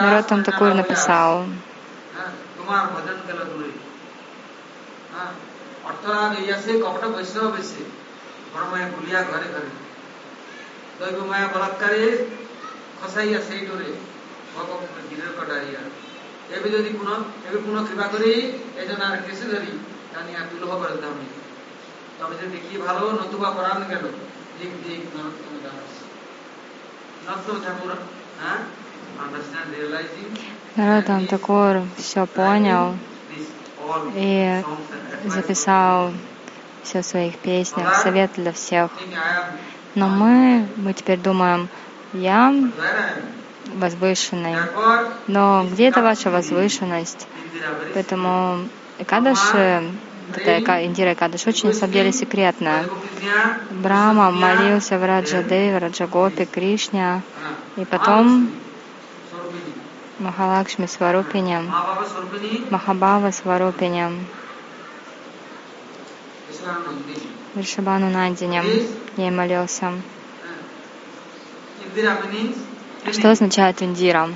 [0.00, 1.44] Народ там Такур написал.
[11.00, 12.02] দৈব মায়া বলাৎকারে
[13.00, 13.90] খসাইয়া সেই ডোরে
[14.54, 15.82] ভগবান গিরের কটারিয়া
[16.55, 17.11] એવી બધી પુનઃ
[17.47, 18.31] એવી પુનઃ কৃপা করে
[18.81, 19.71] এজন আর কেসে ধরি
[20.13, 21.27] জানি আর দুলহ করে দামি
[22.17, 24.05] তবে যে দেখি ভালো নতুবা পরাণ গেল
[24.57, 25.91] দিক দিক নরোত্তম দাস
[27.25, 27.91] নরোত্তম ঠাকুর
[28.41, 28.59] হ্যাঁ
[29.19, 30.31] understand realizing
[30.75, 32.95] Народ, он такой все понял
[34.15, 34.63] и
[35.25, 36.13] записал
[36.83, 38.91] все своих песнях, совет для всех.
[39.95, 41.67] Но мы, мы теперь думаем,
[42.13, 42.53] я
[43.75, 44.55] возвышенной.
[45.27, 47.27] Но где эта ваша возвышенность?
[47.93, 48.67] Поэтому
[48.99, 49.91] Экадаши,
[50.35, 52.85] это Индира Экадаш, очень на самом деле секретная.
[53.71, 57.21] Брама молился в Раджадеве, Раджагопе, Кришне,
[57.75, 58.49] и потом
[60.19, 61.61] Махалакшми Swarupini,
[62.71, 64.27] Махабава Devi.
[67.53, 68.65] Вришабану Нандиням.
[69.15, 69.93] Ей молился.
[73.11, 74.29] Что означает Индира?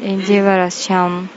[0.00, 1.28] Индиварасчам.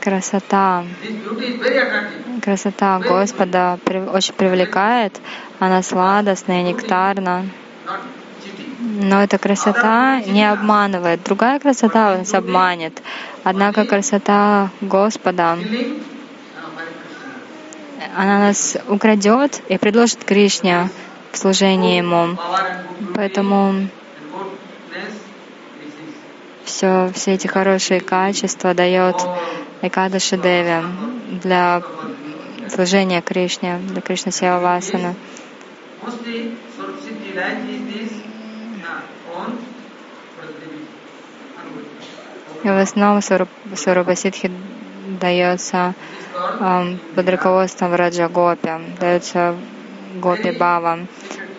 [0.00, 0.84] Красота.
[2.42, 3.78] Красота Господа
[4.12, 5.20] очень привлекает.
[5.58, 7.46] Она сладостная, нектарна.
[8.80, 11.22] Но эта красота не обманывает.
[11.24, 13.02] Другая красота нас обманет.
[13.42, 16.02] Однако красота Господа, Killing
[16.56, 17.85] uh, Hare Krishna.
[18.16, 20.90] Она нас украдет и предложит Кришне
[21.32, 22.36] в служении Ему.
[23.14, 23.88] Поэтому
[26.64, 29.16] все, все эти хорошие качества дает
[29.82, 30.82] Экадаши Деви
[31.42, 31.82] для
[32.68, 34.00] служения Кришне, для
[39.34, 39.58] on
[40.38, 40.86] Praddevi.
[42.64, 43.20] И в основном
[43.76, 44.50] Сурабасидхи
[45.16, 45.94] дается
[47.14, 49.56] под руководством Раджа Гопи, дается
[50.14, 51.00] Гопи Бава.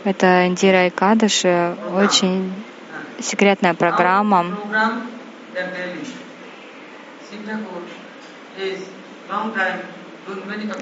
[0.04, 2.54] Это Индира и Кадыши, очень
[3.20, 4.46] секретная программа.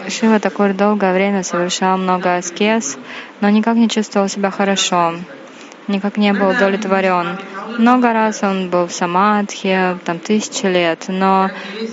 [0.10, 2.98] Шива Такур долгое время совершал много аскез,
[3.42, 5.16] но никак не чувствовал себя хорошо,
[5.88, 7.38] никак не был удовлетворен.
[7.78, 11.50] Много раз он был в самадхи, там тысячи лет, но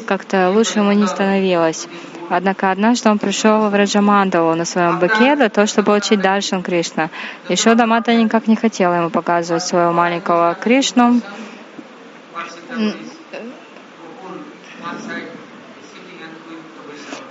[0.06, 1.88] как-то лучше ему не становилось.
[2.28, 7.10] Однако однажды он пришел в Раджамандалу на своем быке для того, чтобы получить Даршан Кришна.
[7.48, 11.20] И Шода Мата никак не хотела ему показывать своего маленького Кришну.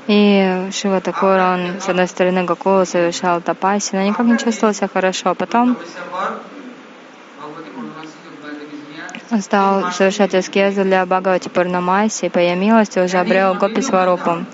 [0.07, 4.89] И Шива Такур, он с одной стороны Гокула совершал тапаси, но никак не чувствовал себя
[4.91, 5.34] хорошо.
[5.36, 5.78] Потом
[9.39, 14.45] стал совершать аскезу для Бхагавати Пурнамаси, по ее милости уже обрел Гопи Сварупу.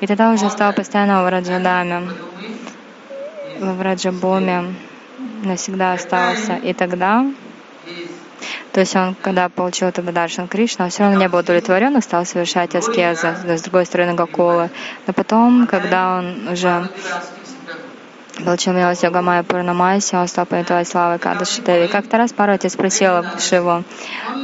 [0.00, 2.08] И тогда уже стал постоянно в Раджадаме,
[3.60, 4.74] в Раджабуме,
[5.44, 6.56] навсегда остался.
[6.56, 7.26] И тогда,
[8.72, 12.00] то есть он, когда получил тогда Даршан Кришна, он все равно не был удовлетворен и
[12.00, 14.70] стал совершать аскезы с другой стороны Гокулы.
[15.06, 16.88] Но потом, когда он уже
[18.38, 21.86] Милость Йогамая Пурнамайси, он стал понятовать славы Кадыши Деви.
[21.86, 23.84] Как-то раз Парвати спросила Шиву,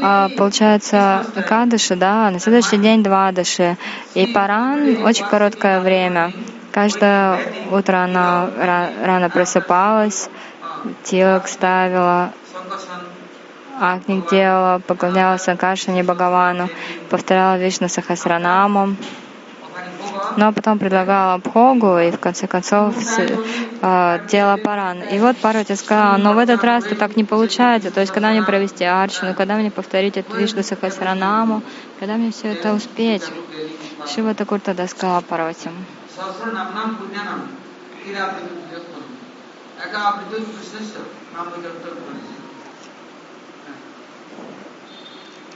[0.02, 3.76] а, получается, Кадыши, да, на следующий день Двадыши,
[4.14, 6.32] и Паран очень короткое время.
[6.70, 7.38] Каждое
[7.70, 10.28] утро она ра- рано просыпалась,
[11.04, 12.32] тилок ставила,
[13.80, 16.68] Агник делала, поклонялась Санкашане Бхагавану,
[17.10, 18.96] повторяла Вишну Сахасранаму,
[20.36, 25.02] но потом предлагала Бхогу и в конце концов э, делала паран.
[25.02, 28.42] И вот Парвати сказала, но в этот раз-то так не получается, то есть когда мне
[28.42, 31.62] провести арчину, когда мне повторить эту Вишну Сахасранаму,
[31.98, 33.24] когда мне все это успеть.
[34.06, 35.70] Шива Такур тогда сказала Парвати,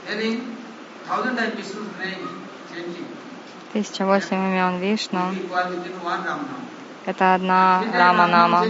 [0.05, 0.57] Hearing
[1.05, 2.42] thousand times Vishnu's name
[3.73, 5.33] 1008 имен Вишну—
[7.05, 8.65] это одна Рама-нама.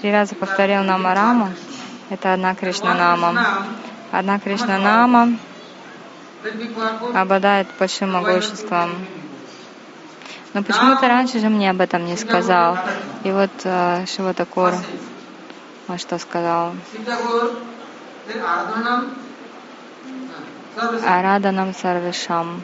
[0.00, 1.50] Три раза повторил Нама Раму—
[2.10, 3.66] это одна Кришна-нама.
[4.10, 5.36] Одна Кришна-нама
[7.14, 8.90] обладает большим могуществом.
[10.54, 12.78] Но почему-то раньше же мне об этом не сказал?
[13.24, 14.74] И вот э, Шиватакур,
[15.88, 16.74] он что сказал?
[21.06, 22.62] Араданам Сарвишам.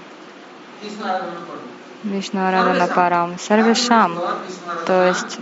[2.05, 3.39] Вишну Арадана Парам.
[3.39, 4.19] Сарвишам.
[4.87, 5.39] То есть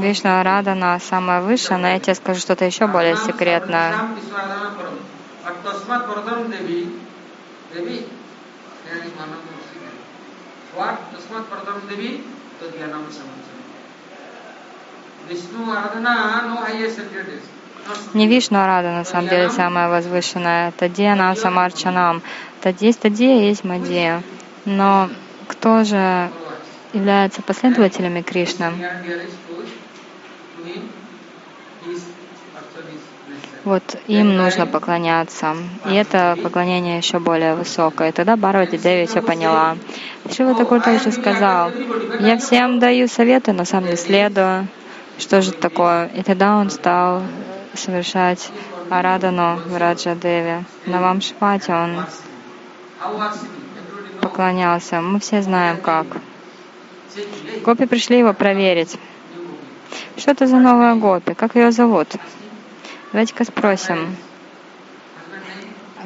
[0.00, 3.94] Вишну Арадана самая высшая, но я тебе скажу что-то еще более секретное.
[15.28, 16.96] Vishnu Aradhana, no is.
[18.14, 20.72] Не Вишну Арада на самом деле самая возвышенная.
[20.72, 22.22] Тадия нам самарчанам.
[22.60, 24.22] Тадия есть Тадия, есть Мадия.
[24.64, 25.08] Но
[25.48, 26.30] кто же
[26.92, 28.72] является последователями Кришны?
[33.64, 35.56] Вот им нужно поклоняться.
[35.90, 38.10] И это поклонение еще более высокое.
[38.10, 39.76] И тогда Барвати Деви все поняла.
[40.30, 41.72] Шива Такур также сказал,
[42.20, 44.68] я всем даю советы, но сам не следую.
[45.18, 46.06] Что же это такое?
[46.14, 47.22] И тогда он стал
[47.76, 48.50] совершать
[48.90, 50.64] Арадану Раджа Деви.
[50.86, 52.04] На вам Шпате он
[54.20, 55.00] поклонялся.
[55.00, 56.06] Мы все знаем как.
[57.64, 58.98] Гопи пришли его проверить.
[60.16, 61.34] Что это за новая гопи?
[61.34, 62.08] Как ее зовут?
[63.12, 64.16] Давайте-ка спросим.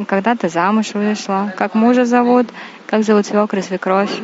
[0.06, 1.52] Когда ты замуж вышла?
[1.56, 2.48] Как мужа зовут?
[2.86, 4.20] Как зовут свекр и свекровь?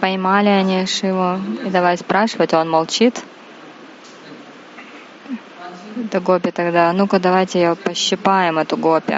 [0.00, 3.22] Поймали они Шиву и давай спрашивать, он молчит.
[6.04, 6.92] Это гопи тогда.
[6.92, 9.16] Ну-ка, давайте ее пощипаем, эту гопи.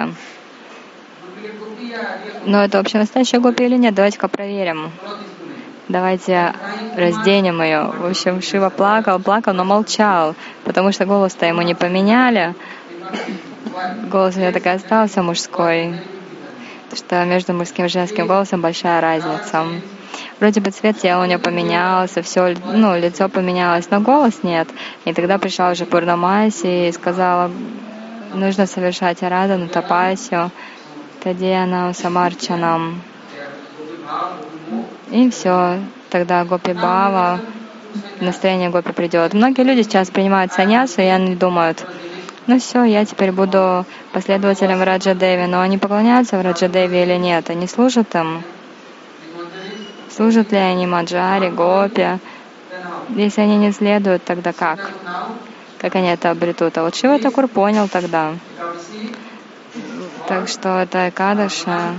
[2.45, 3.93] Но это вообще настоящая гопи или нет?
[3.93, 4.91] Давайте-ка проверим.
[5.89, 6.53] Давайте
[6.95, 7.91] разденем ее.
[7.97, 12.55] В общем, Шива плакал, плакал, но молчал, потому что голос-то ему не поменяли.
[14.09, 15.95] Голос у него так и остался мужской.
[16.95, 19.65] Что между мужским и женским голосом большая разница.
[20.39, 24.67] Вроде бы цвет тела у нее поменялся, все, ну, лицо поменялось, но голос нет.
[25.05, 27.51] И тогда пришла уже Пурнамаси и сказала,
[28.33, 30.51] нужно совершать арадану, тапасию,
[31.23, 33.01] тадиянам, самарчанам.
[35.11, 35.79] И все,
[36.09, 37.39] тогда Гопи Бава,
[38.21, 39.33] настроение Гопи придет.
[39.33, 41.85] Многие люди сейчас принимают саньясу, и они думают,
[42.47, 47.15] ну все, я теперь буду последователем Раджа Деви, но они поклоняются в Раджа Деви или
[47.15, 48.43] нет, они служат им.
[50.19, 52.19] Служат ли они Маджари, Гопи?
[53.15, 54.91] Если они не следуют, тогда как?
[55.77, 56.77] Как они это обретут?
[56.77, 58.33] А вот Шива Такур понял тогда.
[60.27, 61.93] Так что это Экадаша,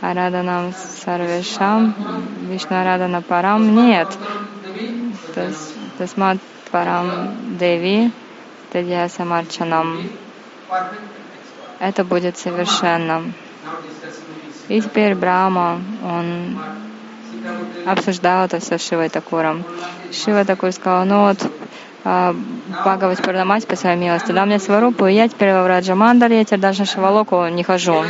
[0.00, 0.74] Араданам
[1.04, 1.94] Сарвешам,
[2.50, 3.76] Вишну Арадана Парам.
[3.76, 4.08] Нет.
[5.98, 6.38] Тасмат
[6.72, 8.10] Парам Деви,
[8.72, 10.02] Тадья Самарчанам.
[11.78, 13.22] Это будет совершенно.
[14.68, 16.58] И теперь Брама, он
[17.86, 19.64] обсуждал это все с Шивой Такуром.
[20.12, 21.38] Шива Такур сказал, ну вот,
[22.04, 22.34] а,
[22.68, 26.44] Бхагават Пурнамать по своей милости, дам мне сварупу, и я теперь во Враджа Мандале, я
[26.44, 28.04] теперь даже на Шивалоку не хожу.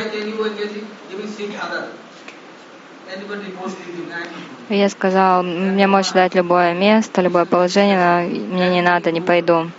[4.68, 9.20] И я сказал, мне можешь дать любое место, любое положение, но мне не надо, не
[9.20, 9.70] пойду.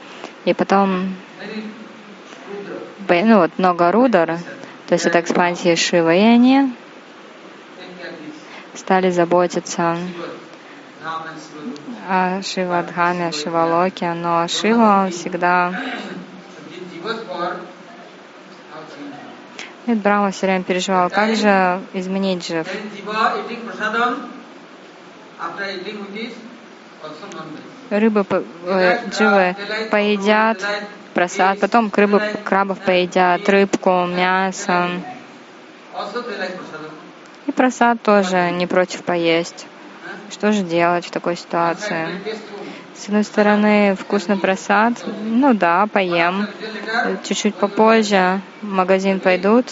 [0.46, 1.16] И потом,
[3.10, 4.38] ну вот много рудар,
[4.88, 6.74] то есть это экспансия Шивы, и они
[8.74, 9.98] стали заботиться
[12.10, 15.74] о Шивадхаме, о Шивалоке, но Шива всегда...
[19.86, 22.66] И Брахма все время переживал, как же изменить жив.
[27.90, 28.26] Рыбы,
[28.66, 29.56] э, дживы
[29.92, 30.66] поедят
[31.14, 34.90] просад, потом крыбы, крабов поедят, рыбку, мясо.
[37.48, 39.66] И просад тоже не против поесть.
[40.32, 42.08] Что же делать в такой ситуации?
[42.96, 44.94] С одной стороны, вкусный просад,
[45.24, 46.48] ну да, поем.
[47.24, 49.66] Чуть-чуть попозже в магазин пойдут,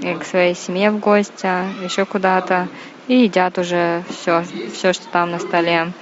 [0.00, 1.48] и к своей семье в гости,
[1.84, 2.68] еще куда-то,
[3.06, 5.92] и едят уже все, все, что там на столе.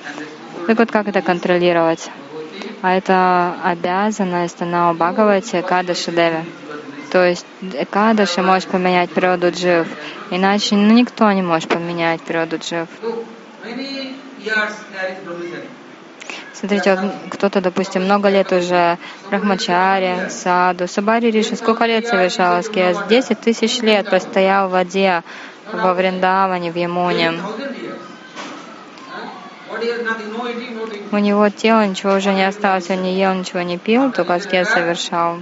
[0.66, 2.10] Так вот, как это контролировать?
[2.80, 6.44] А это обязанность на Бхагавате Кадаши Деви.
[7.10, 9.88] То есть Экадаши может поменять природу джив,
[10.30, 12.88] иначе ну, никто не может поменять природу джив.
[16.52, 18.98] Смотрите, вот кто-то, допустим, много лет уже
[19.30, 22.98] Брахмачари, Саду, Сабари Риши, сколько лет совершал аскез?
[23.08, 25.22] Десять тысяч лет простоял в воде
[25.72, 27.34] во Вриндаване, в Ямуне.
[31.10, 34.68] У него тело ничего уже не осталось, он не ел, ничего не пил, только аскез
[34.68, 35.38] совершал.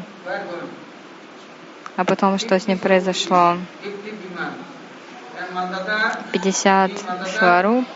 [1.96, 3.56] А потом что с ним произошло?
[6.32, 6.90] 50
[7.36, 7.86] сваруп,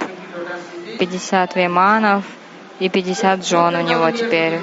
[0.99, 2.24] 50 виманов
[2.78, 4.61] и 50 жен у него теперь.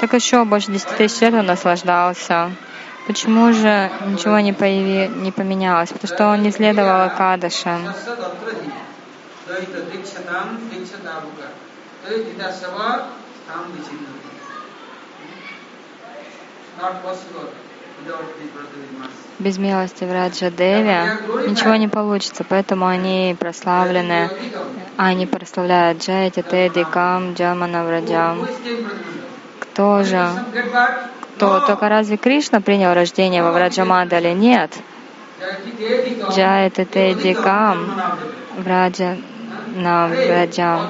[0.00, 2.50] Так еще больше 10 тысяч лет он наслаждался.
[3.06, 5.90] Почему же ничего не, появи, не поменялось?
[5.90, 7.10] Потому что он не следовал
[13.48, 13.96] Акадаше.
[16.80, 17.50] Not possible.
[19.38, 24.30] Без милости Враджа Деви ничего не получится, поэтому они прославлены.
[24.96, 28.46] Они прославляют Джайти, Теди, Кам, Джамана, Враджам.
[29.60, 30.28] Кто же?
[31.36, 31.60] Кто?
[31.60, 34.34] Только разве Кришна принял рождение во Враджамандале?
[34.34, 34.72] Нет.
[36.30, 38.18] Джайти, Теди, Кам,
[38.56, 39.16] Враджа,
[39.74, 40.88] на Враджам.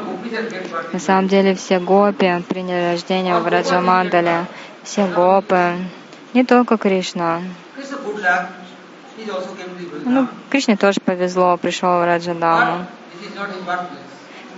[0.92, 4.46] На самом деле все гопи приняли рождение в Враджамандале.
[4.82, 5.76] Все гопы,
[6.34, 7.40] не только Кришна.
[10.04, 12.86] Ну, Кришне тоже повезло, пришел в Раджадаму.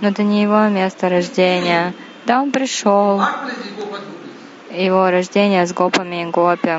[0.01, 1.93] Но это не его место рождения.
[2.25, 3.21] Да, он пришел.
[4.69, 6.77] Его рождение с гопами и гопи.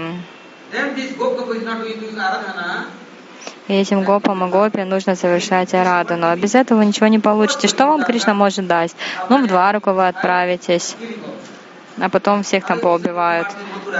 [3.69, 6.29] И этим гопам и гопи нужно совершать арадану.
[6.29, 7.69] А без этого ничего не получите.
[7.69, 8.95] Что вам Кришна может дать?
[9.29, 10.97] Ну, в Двараку вы отправитесь,
[12.01, 13.47] а потом всех там поубивают.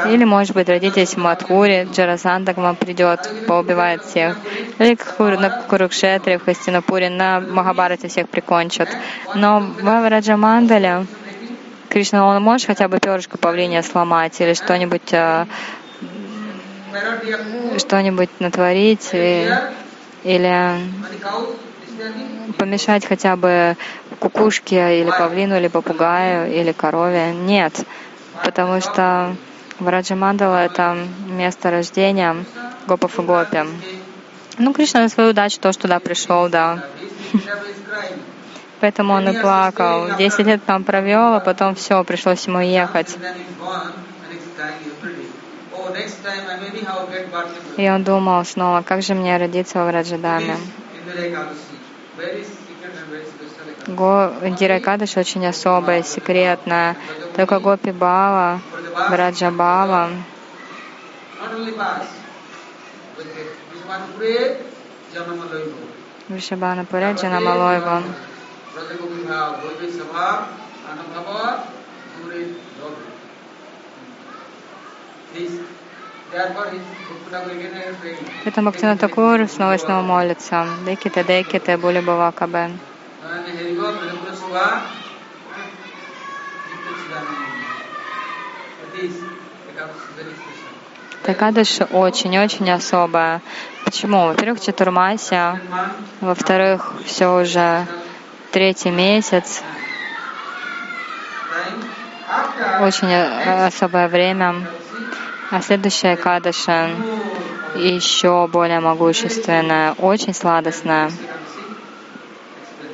[0.09, 4.39] Или, может быть, родитесь в Мадхуре, Джарасанда к вам придет, поубивает всех.
[4.79, 4.97] Или
[5.37, 8.89] на Курукшетре, в Хастинапуре, на Махабарате всех прикончат.
[9.35, 11.07] Но в Авраджамандале
[11.89, 15.47] Кришна, он может хотя бы перышко павлиния сломать или что-нибудь э,
[17.79, 19.59] что-нибудь натворить или,
[20.25, 20.81] или
[22.59, 23.77] помешать хотя бы
[24.21, 27.33] кукушке или павлину, или попугаю, или корове.
[27.33, 27.75] Нет,
[28.45, 29.37] потому что
[29.79, 30.97] Враджамандала— это
[31.29, 32.37] место рождения
[32.87, 33.65] гопов и гопи.
[34.59, 36.85] Ну, Кришна на свою удачу тоже туда пришел, да.
[38.81, 40.17] Поэтому он и плакал.
[40.19, 43.17] Десять лет там провел, а потом все, пришлось ему ехать.
[47.77, 50.57] И он думал снова, как же мне родиться в Раджадаме.
[53.87, 56.97] Го, Диракадыш очень особая, секретная.
[57.35, 58.61] Только Гопи Бава,
[59.11, 60.11] Браджа Бава,
[66.29, 68.03] Вишабана Пуреджана Малойва.
[78.45, 80.67] Это Бхактина Такур снова и снова молится.
[80.87, 82.79] Деките, деките, були бавакабен.
[91.23, 93.43] Такадыш очень-очень особая.
[93.85, 94.29] Почему?
[94.29, 95.61] Во-первых, Чатурмася,
[96.21, 97.87] во-вторых, все уже
[98.51, 99.63] третий месяц,
[102.81, 104.67] очень особое время.
[105.51, 106.91] А следующая Кадаша
[107.77, 111.11] еще более могущественная, очень сладостная.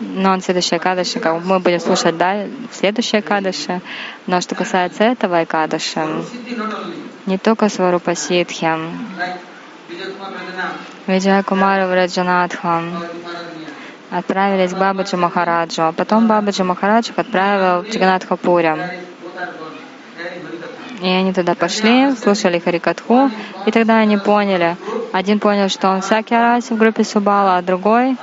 [0.01, 3.81] Но следующая Кадаша, как мы будем слушать да, следующая Кадаша.
[4.27, 6.07] Но что касается этого Экадаша,
[7.27, 8.71] не только Сварупа Ситхи,
[11.07, 12.83] Виджая Кумара Враджанатха
[14.11, 15.93] отправились к Бабаджи Махараджу.
[15.97, 19.01] Потом Бабаджи Махарадж отправил в Джаганатхапуре.
[21.05, 23.31] И они туда пошли, слушали Харикатху,
[23.67, 24.79] и тогда они поняли.
[25.13, 28.17] Один понял, что он Саки Араси в группе Субала, а другой,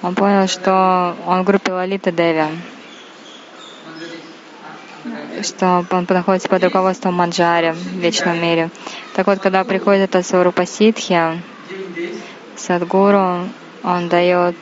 [0.00, 2.46] он понял, что он в группе Лалита Деви
[5.42, 8.70] что он находится под руководством Манджари в вечном мире.
[9.14, 11.42] Так вот, когда приходит это Сварупа Ситхи,
[12.56, 13.48] Садгуру,
[13.82, 14.56] он дает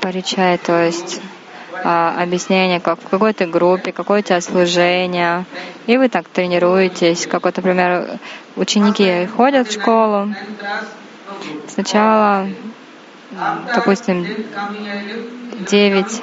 [0.00, 1.20] паричай, то есть
[1.82, 5.44] а, объяснение, как в какой то группе, какое у тебя служение.
[5.86, 7.26] И вы так тренируетесь.
[7.26, 8.18] Как вот, например,
[8.56, 10.32] ученики ходят в школу.
[11.68, 12.46] Сначала,
[13.74, 14.26] допустим,
[15.68, 16.22] 9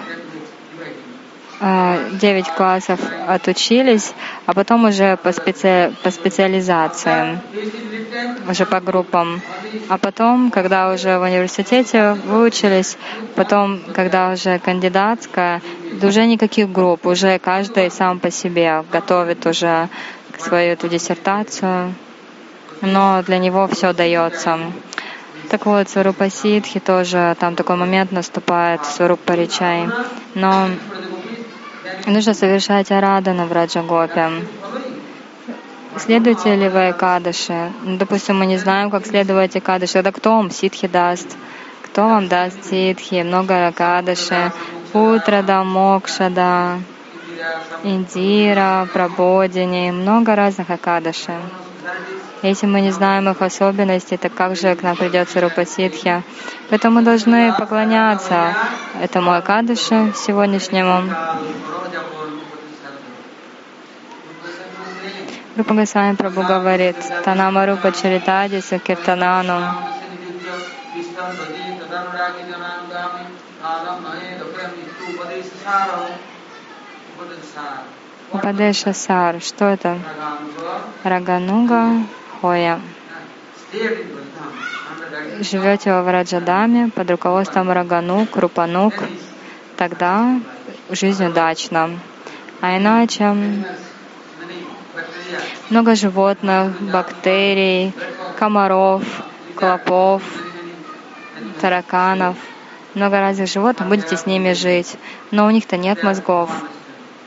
[1.62, 4.14] 9 классов отучились,
[4.48, 5.94] а потом уже по, специ...
[6.02, 7.40] по специализации,
[8.50, 9.42] уже по группам.
[9.88, 12.98] А потом, когда уже в университете выучились,
[13.36, 15.62] потом, когда уже кандидатская,
[16.02, 19.88] уже никаких групп, уже каждый сам по себе готовит уже
[20.40, 21.94] свою эту диссертацию,
[22.82, 24.58] но для него все дается.
[25.50, 29.90] Так вот, Сварупа Ситхи тоже, там такой момент наступает, Сварупа Ричай.
[30.34, 30.70] Но
[32.06, 34.30] нужно совершать арадану в Раджагопе.
[35.98, 37.72] Следуете ли вы Экадыши?
[37.84, 39.94] Ну, допустим, мы не знаем, как следовать Экадыши.
[39.94, 41.38] Тогда кто вам ситхи даст?
[41.84, 43.24] Кто вам даст ситхи?
[43.24, 44.52] Много Экадыши.
[44.94, 46.80] Утрада, Мокшада,
[47.84, 49.92] Индира, Прабодини.
[49.92, 51.34] Много разных Экадыши.
[52.42, 56.24] Если мы не знаем их особенностей, то как же к нам придется Рупасидхи?
[56.70, 58.56] Поэтому мы должны поклоняться
[59.00, 61.04] этому Акадыше сегодняшнему.
[65.56, 69.62] Рупа Госвами Прабhu говорит, Танама Рупа Чаритади Сакиртанану.
[78.32, 79.42] Упадеша Сар.
[79.42, 80.00] Что это?
[81.04, 82.04] Рагануга
[82.42, 82.82] Хоя.
[85.42, 88.96] Живете во Враджадаме под руководством Раганук, Рупанук,
[89.78, 90.40] тогда
[90.90, 92.00] жизнь удачна.
[92.62, 93.36] А иначе
[95.70, 97.94] много животных, бактерий,
[98.40, 99.04] комаров,
[99.56, 100.24] клопов,
[101.62, 102.38] тараканов,
[102.96, 104.98] много разных животных, будете с ними жить.
[105.30, 106.50] Но у них-то нет мозгов.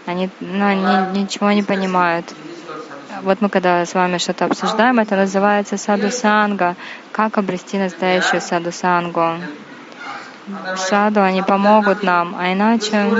[0.07, 2.35] Они, ну, они ничего не понимают.
[3.23, 6.77] Вот мы когда с вами что-то обсуждаем, это называется саду-санга.
[7.13, 9.39] Как обрести настоящую саду-сангу?
[10.77, 12.35] Саду, они помогут нам.
[12.39, 13.11] А иначе,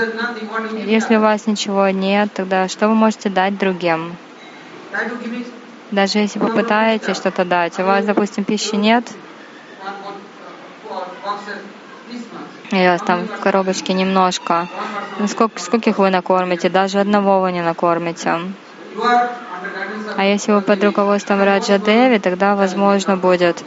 [0.85, 4.17] если у вас ничего нет, тогда что вы можете дать другим?
[5.91, 9.05] Даже если попытаетесь что-то дать, у вас, допустим, пищи нет,
[12.71, 14.67] и у вас там в коробочке немножко.
[15.19, 16.69] Ну, сколько, скольких вы накормите?
[16.69, 18.41] Даже одного вы не накормите.
[20.17, 23.65] А если вы под руководством Раджа Деви, тогда возможно будет,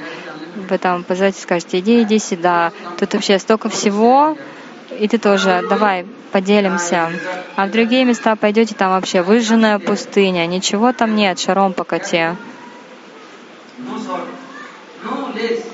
[0.70, 2.72] вы там позовете, скажете, иди, иди сюда.
[2.98, 4.38] Тут вообще столько всего,
[4.98, 7.12] и ты тоже, давай, поделимся.
[7.56, 12.36] А в другие места пойдете, там вообще выжженная пустыня, ничего там нет, шаром покати.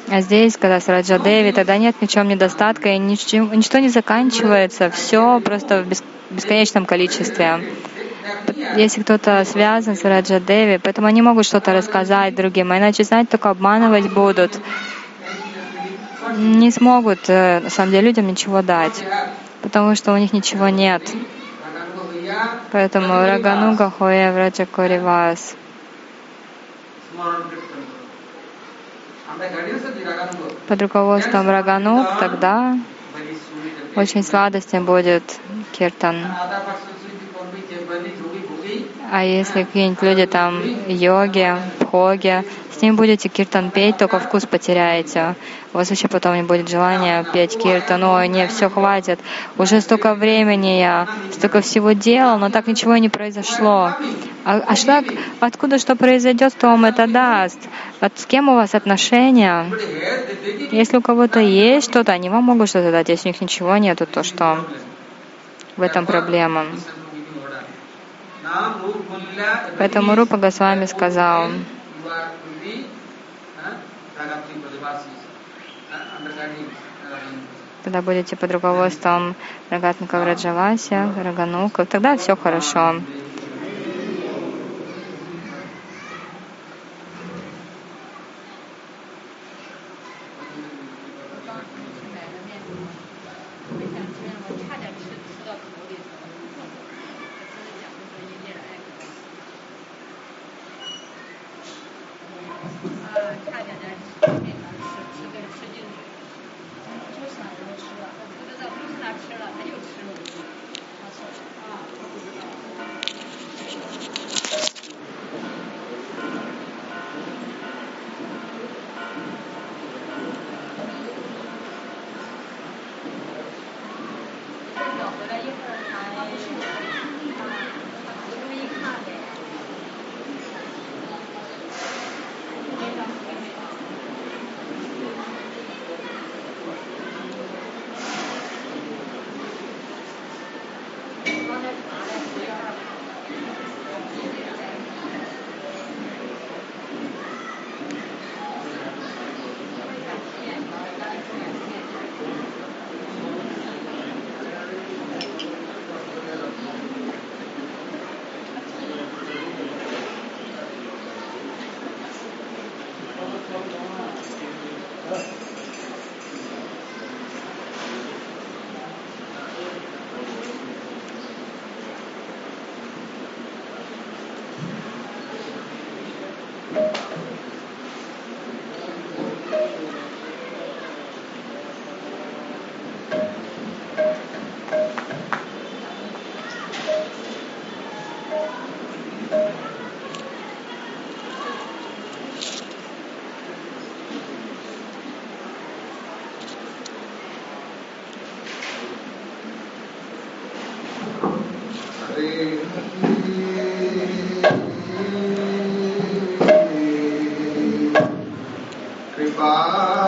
[0.10, 3.90] А здесь, когда с Раджа Деви, тогда нет ни чем недостатка, и ничего, ничто не
[3.90, 7.62] заканчивается, все просто в бесконечном количестве.
[8.76, 13.32] Если кто-то связан с Раджа Деви, поэтому они могут что-то рассказать другим, а иначе, знаете,
[13.32, 14.60] только обманывать будут.
[16.38, 19.04] Не смогут, э, на самом деле, людям ничего дать,
[19.62, 21.04] потому что у них ничего нет.
[22.72, 25.56] Поэтому Рагануга Хоя Враджа Коривас.
[30.68, 32.78] Под руководством Раганук тогда
[33.96, 35.24] очень сладостен будет
[35.72, 36.26] киртан.
[39.12, 42.44] А если какие-нибудь люди там йоги, пхоги,
[42.76, 45.36] с ними будете киртан петь, только вкус потеряете.
[45.72, 48.04] У вас вообще потом не будет желания петь киртан.
[48.04, 49.20] Ой, нет, все, хватит.
[49.58, 53.91] Уже столько времени я, столько всего делал, но так ничего не произошло.
[54.46, 55.04] А, а что,
[55.39, 57.60] откуда что произойдет, кто вам это даст?
[58.02, 59.72] Вот с кем у вас отношения?
[60.72, 63.10] Если у кого-то есть что-то, они вам могут что-то дать.
[63.10, 64.66] Если у них ничего нету, то что?
[65.78, 66.66] В этом проблема.
[69.78, 71.49] Поэтому Рупа Госвами сказал,
[77.84, 79.36] когда будете под руководством
[79.70, 82.95] Рагатника Раджавася, Рагануков, тогда все хорошо.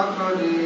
[0.09, 0.64] القدير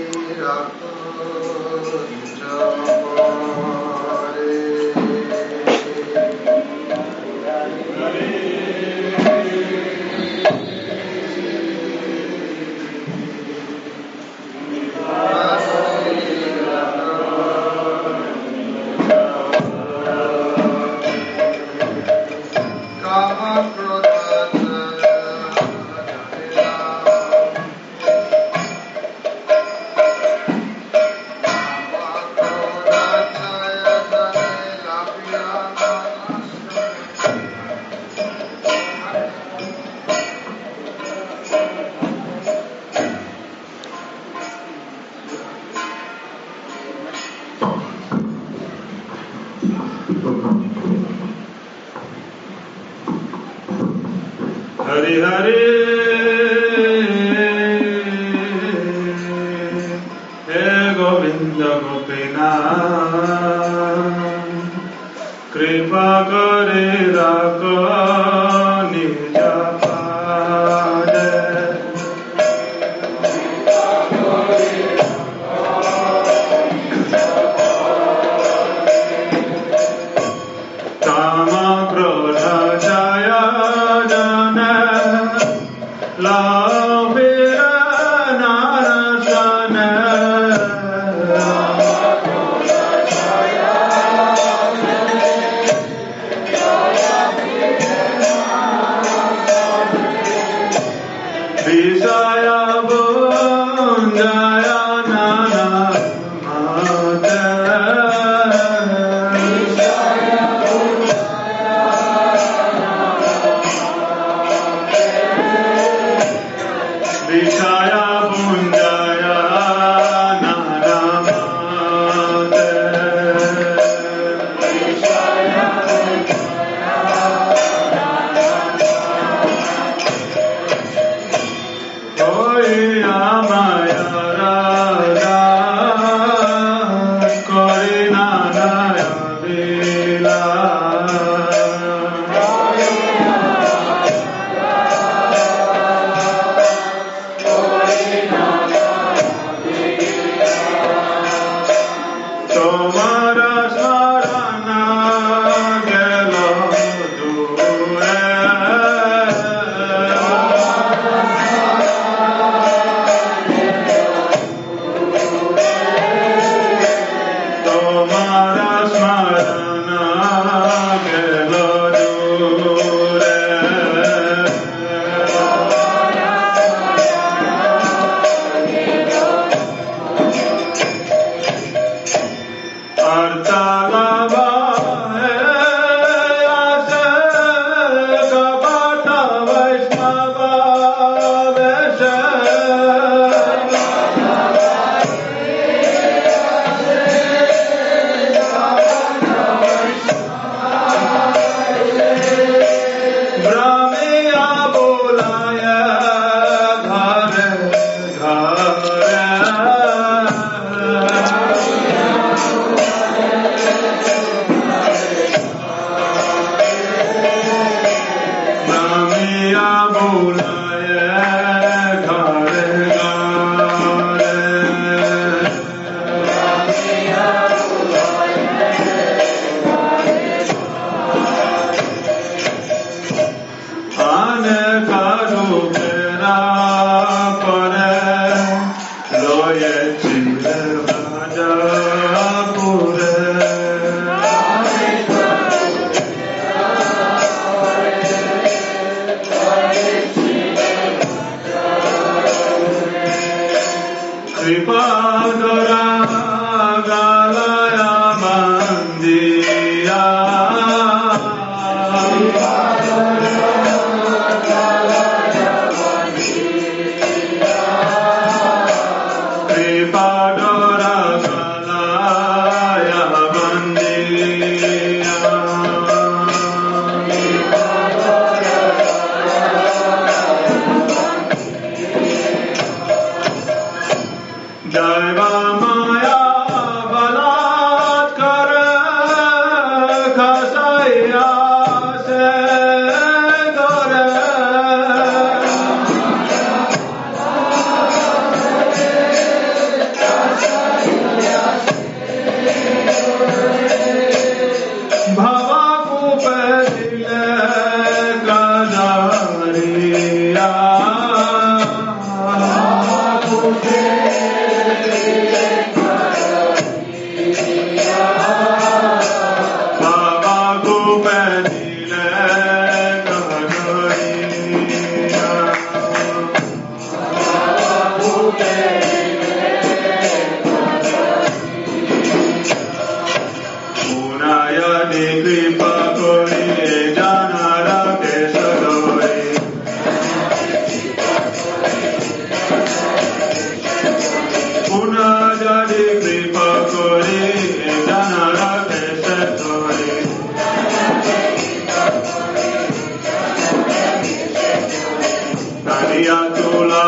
[355.80, 356.84] हरिया चूला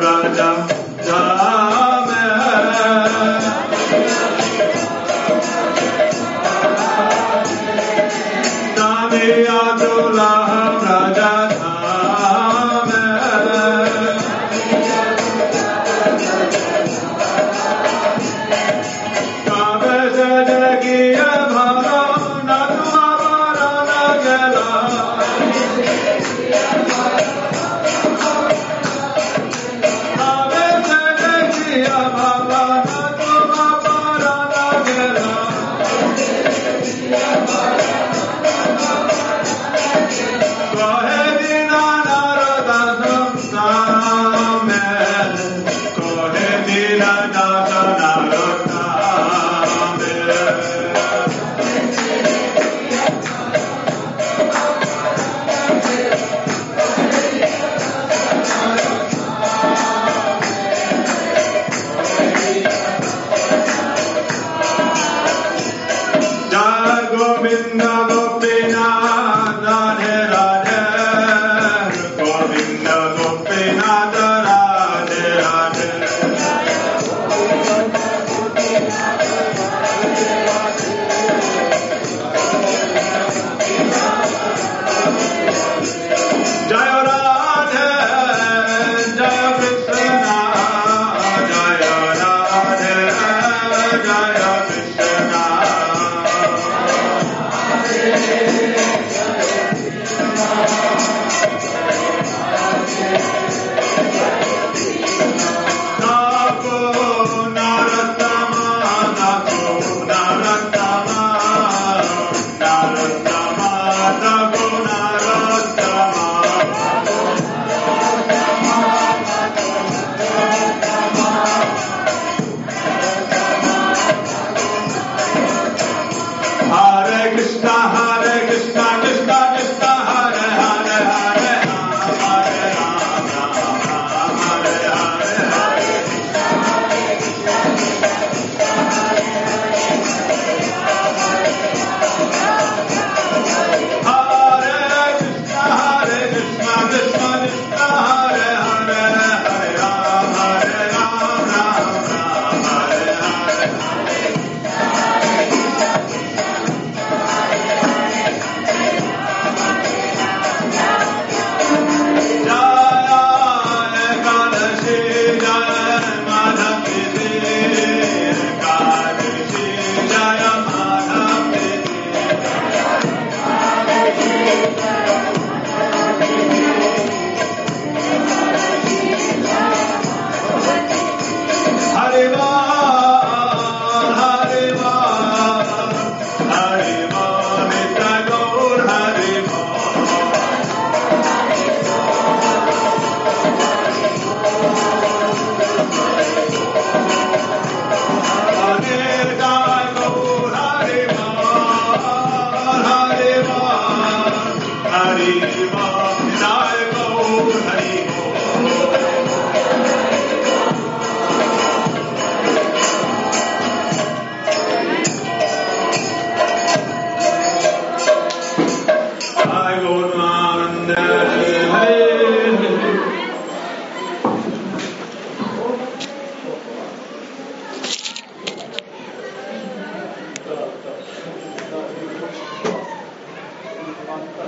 [0.00, 0.48] ब्रजा